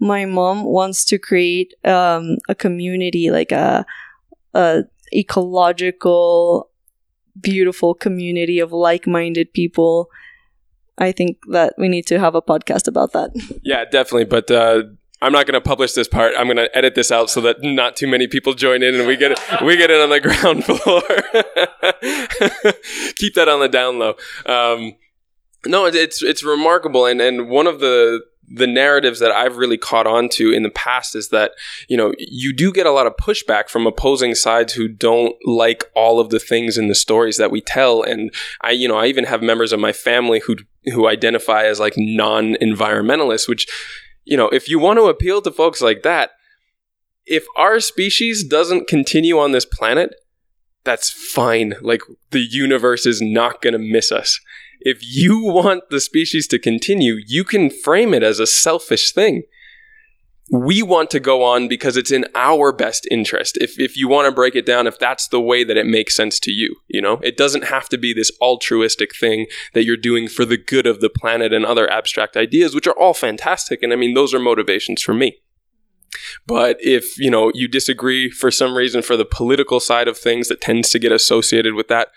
[0.00, 3.84] my mom wants to create um, a community, like a,
[4.54, 6.70] a ecological
[7.40, 10.10] beautiful community of like-minded people.
[10.98, 13.30] I think that we need to have a podcast about that.
[13.62, 14.24] Yeah, definitely.
[14.24, 14.82] But uh,
[15.22, 16.32] I'm not going to publish this part.
[16.38, 19.06] I'm going to edit this out so that not too many people join in and
[19.06, 21.02] we get it, we get it on the ground floor.
[23.16, 24.14] Keep that on the down low.
[24.46, 24.96] Um,
[25.66, 30.08] no, it's it's remarkable, and and one of the the narratives that I've really caught
[30.08, 31.52] on to in the past is that,
[31.88, 35.84] you know, you do get a lot of pushback from opposing sides who don't like
[35.94, 38.02] all of the things in the stories that we tell.
[38.02, 40.56] And I, you know, I even have members of my family who,
[40.86, 43.68] who identify as like non environmentalists, which,
[44.24, 46.30] you know, if you want to appeal to folks like that,
[47.26, 50.14] if our species doesn't continue on this planet,
[50.84, 51.74] that's fine.
[51.80, 54.40] Like the universe is not going to miss us
[54.80, 59.42] if you want the species to continue, you can frame it as a selfish thing.
[60.52, 63.56] We want to go on because it's in our best interest.
[63.60, 66.16] If, if you want to break it down, if that's the way that it makes
[66.16, 69.96] sense to you, you know, it doesn't have to be this altruistic thing that you're
[69.96, 73.82] doing for the good of the planet and other abstract ideas, which are all fantastic.
[73.82, 75.38] And I mean, those are motivations for me.
[76.46, 80.48] But if, you know, you disagree for some reason for the political side of things
[80.48, 82.08] that tends to get associated with that,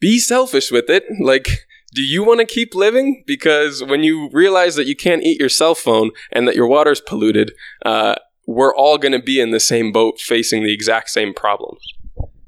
[0.00, 1.04] be selfish with it.
[1.20, 3.24] Like, do you want to keep living?
[3.26, 7.00] Because when you realize that you can't eat your cell phone and that your water's
[7.00, 7.52] polluted,
[7.84, 8.16] uh,
[8.46, 11.80] we're all going to be in the same boat facing the exact same problems.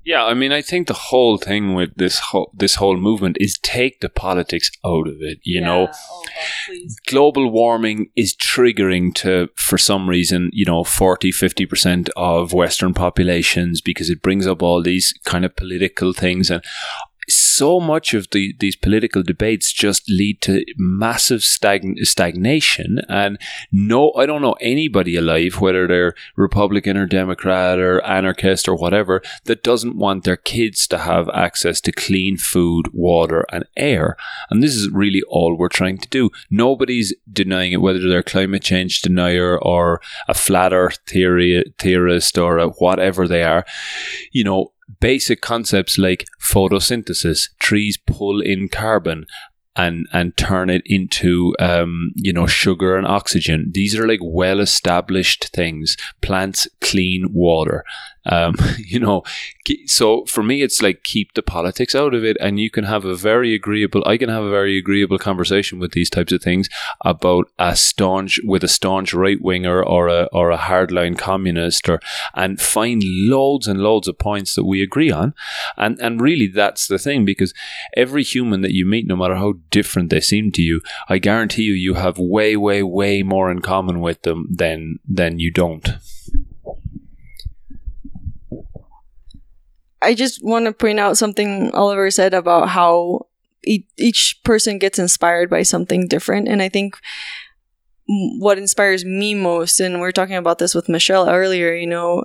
[0.09, 3.59] Yeah, I mean, I think the whole thing with this whole this whole movement is
[3.59, 5.39] take the politics out of it.
[5.43, 5.67] You yeah.
[5.67, 6.25] know, oh,
[6.67, 6.77] God,
[7.07, 12.95] global warming is triggering to, for some reason, you know, 40, 50 percent of Western
[12.95, 16.51] populations because it brings up all these kind of political things.
[16.51, 16.65] And
[17.59, 23.01] so much of the, these political debates just lead to massive stagn- stagnation.
[23.09, 23.39] And
[23.73, 29.23] no, I don't know anybody alive, whether they're Republican or Democrat or anarchist or whatever,
[29.45, 34.17] that doesn't want their kids to have access to clean food, water, and air.
[34.51, 36.31] And this is really all we're trying to do.
[36.51, 42.61] Nobody's denying it, whether they're climate change denier or a flat earth theory, theorist or
[42.79, 43.65] whatever they are.
[44.33, 49.27] You know, basic concepts like photosynthesis, trees pull in carbon
[49.77, 53.71] and and turn it into um, you know sugar and oxygen.
[53.73, 55.97] These are like well established things.
[56.21, 57.85] Plants clean water.
[58.29, 59.23] Um, you know,
[59.87, 63.05] so for me, it's like keep the politics out of it, and you can have
[63.05, 64.03] a very agreeable.
[64.07, 66.69] I can have a very agreeable conversation with these types of things
[67.05, 72.01] about a staunch with a staunch right winger or a or a hardline communist, or
[72.35, 75.35] and find loads and loads of points that we agree on,
[75.77, 77.55] and and really that's the thing because
[77.97, 81.63] every human that you meet, no matter how different they seem to you, I guarantee
[81.63, 85.89] you, you have way way way more in common with them than than you don't.
[90.01, 93.27] I just want to point out something Oliver said about how
[93.65, 96.49] e- each person gets inspired by something different.
[96.49, 96.97] And I think
[98.07, 102.25] what inspires me most, and we are talking about this with Michelle earlier, you know,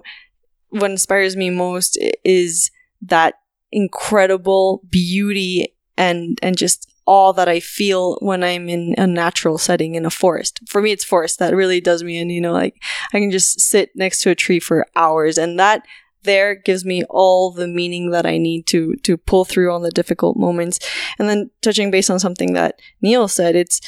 [0.69, 2.71] what inspires me most is
[3.01, 3.35] that
[3.71, 9.95] incredible beauty and and just all that I feel when I'm in a natural setting
[9.95, 10.61] in a forest.
[10.67, 12.29] For me, it's forest that really does me in.
[12.29, 12.81] You know, like
[13.13, 15.83] I can just sit next to a tree for hours, and that
[16.23, 19.91] there gives me all the meaning that I need to to pull through on the
[19.91, 20.79] difficult moments.
[21.19, 23.81] And then touching base on something that Neil said, it's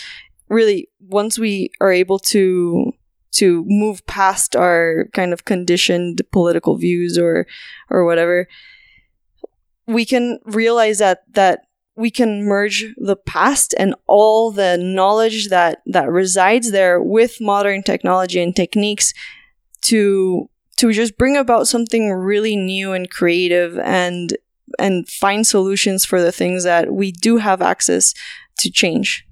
[0.50, 2.92] really once we are able to
[3.32, 7.46] to move past our kind of conditioned political views or
[7.90, 8.48] or whatever
[9.88, 11.62] we can realize that that
[11.96, 17.84] we can merge the past and all the knowledge that that resides there with modern
[17.84, 19.14] technology and techniques
[19.82, 24.38] to to just bring about something really new and creative and
[24.80, 28.13] and find solutions for the things that we do have access
[28.59, 29.26] to change.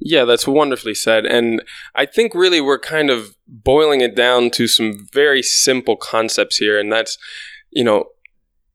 [0.00, 1.26] Yeah, that's wonderfully said.
[1.26, 1.62] And
[1.94, 6.78] I think really we're kind of boiling it down to some very simple concepts here.
[6.78, 7.18] And that's,
[7.70, 8.06] you know,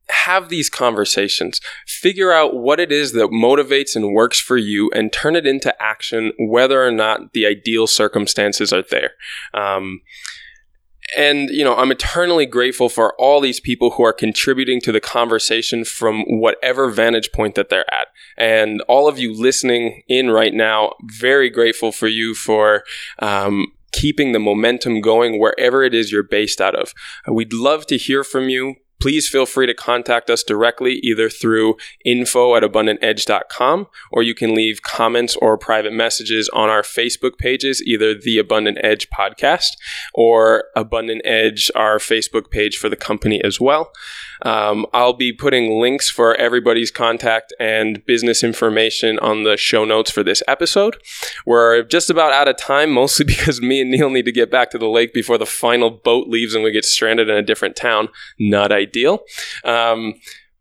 [0.10, 1.60] have these conversations.
[1.88, 5.74] Figure out what it is that motivates and works for you and turn it into
[5.82, 9.12] action, whether or not the ideal circumstances are there.
[9.54, 10.02] Um,
[11.18, 15.00] and you know i'm eternally grateful for all these people who are contributing to the
[15.00, 18.08] conversation from whatever vantage point that they're at.
[18.38, 22.84] And all of you listening in right now very grateful for you for
[23.20, 26.94] um, keeping the momentum going wherever it is you're based out of.
[27.28, 31.76] We'd love to hear from you please feel free to contact us directly either through
[32.06, 37.84] info at abundantedge.com or you can leave comments or private messages on our Facebook pages,
[37.84, 39.72] either the Abundant Edge podcast
[40.14, 43.92] or Abundant Edge, our Facebook page for the company as well.
[44.44, 50.12] Um, I'll be putting links for everybody's contact and business information on the show notes
[50.12, 50.98] for this episode.
[51.46, 54.70] We're just about out of time, mostly because me and Neil need to get back
[54.72, 57.76] to the lake before the final boat leaves and we get stranded in a different
[57.76, 58.10] town.
[58.38, 59.20] Not ideal.
[59.64, 60.16] Um,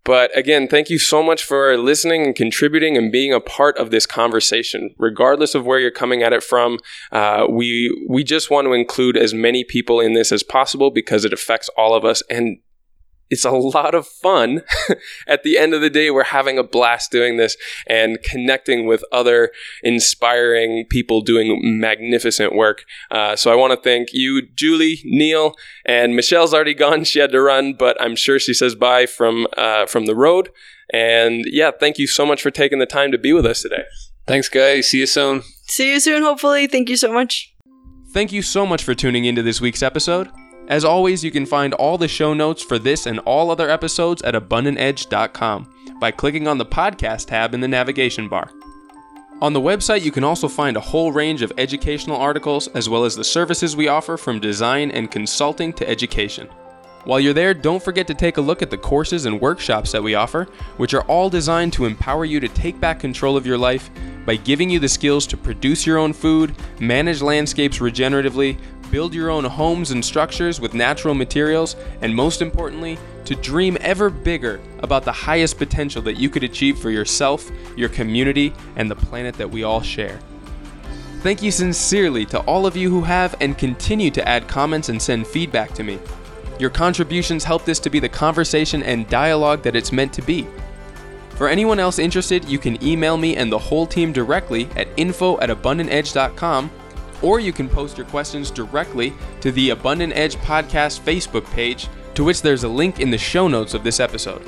[0.05, 3.91] but again, thank you so much for listening and contributing and being a part of
[3.91, 4.95] this conversation.
[4.99, 6.81] Regardless of where you're coming at it from,
[7.13, 11.25] uh, we we just want to include as many people in this as possible because
[11.25, 12.21] it affects all of us.
[12.29, 12.59] And
[13.33, 14.61] it's a lot of fun.
[15.27, 17.57] At the end of the day, we're having a blast doing this
[17.87, 19.53] and connecting with other
[19.83, 22.85] inspiring people doing magnificent work.
[23.11, 25.55] Uh, so I want to thank you, Julie, Neil,
[25.87, 27.05] and Michelle's already gone.
[27.05, 30.51] She had to run, but I'm sure she says bye from uh, from the road.
[30.93, 33.85] And yeah, thank you so much for taking the time to be with us today.
[34.27, 34.89] Thanks, guys.
[34.89, 35.43] See you soon.
[35.69, 36.67] See you soon, hopefully.
[36.67, 37.55] Thank you so much.
[38.13, 40.29] Thank you so much for tuning into this week's episode.
[40.69, 44.23] As always, you can find all the show notes for this and all other episodes
[44.23, 45.69] at abundantedge.com
[46.01, 48.51] by clicking on the podcast tab in the navigation bar.
[49.41, 53.05] On the website, you can also find a whole range of educational articles as well
[53.05, 56.49] as the services we offer from design and consulting to education.
[57.05, 60.03] While you're there, don't forget to take a look at the courses and workshops that
[60.03, 60.45] we offer,
[60.77, 63.91] which are all designed to empower you to take back control of your life
[64.25, 68.57] by giving you the skills to produce your own food, manage landscapes regeneratively,
[68.93, 74.11] build your own homes and structures with natural materials, and most importantly, to dream ever
[74.11, 78.95] bigger about the highest potential that you could achieve for yourself, your community, and the
[78.95, 80.21] planet that we all share.
[81.21, 85.01] Thank you sincerely to all of you who have and continue to add comments and
[85.01, 85.99] send feedback to me.
[86.59, 90.47] Your contributions help this to be the conversation and dialogue that it's meant to be.
[91.31, 95.41] For anyone else interested, you can email me and the whole team directly at info
[95.41, 96.71] at abundantedge.com
[97.23, 102.25] or you can post your questions directly to the Abundant Edge Podcast Facebook page, to
[102.25, 104.43] which there's a link in the show notes of this episode.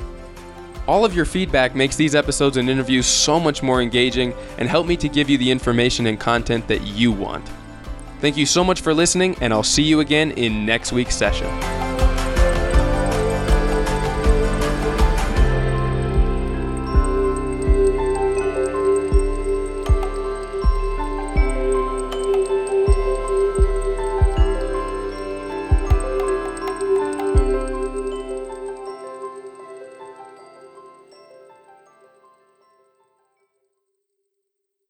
[0.87, 4.85] All of your feedback makes these episodes and interviews so much more engaging and help
[4.85, 7.49] me to give you the information and content that you want.
[8.21, 11.94] Thank you so much for listening, and I'll see you again in next week's session.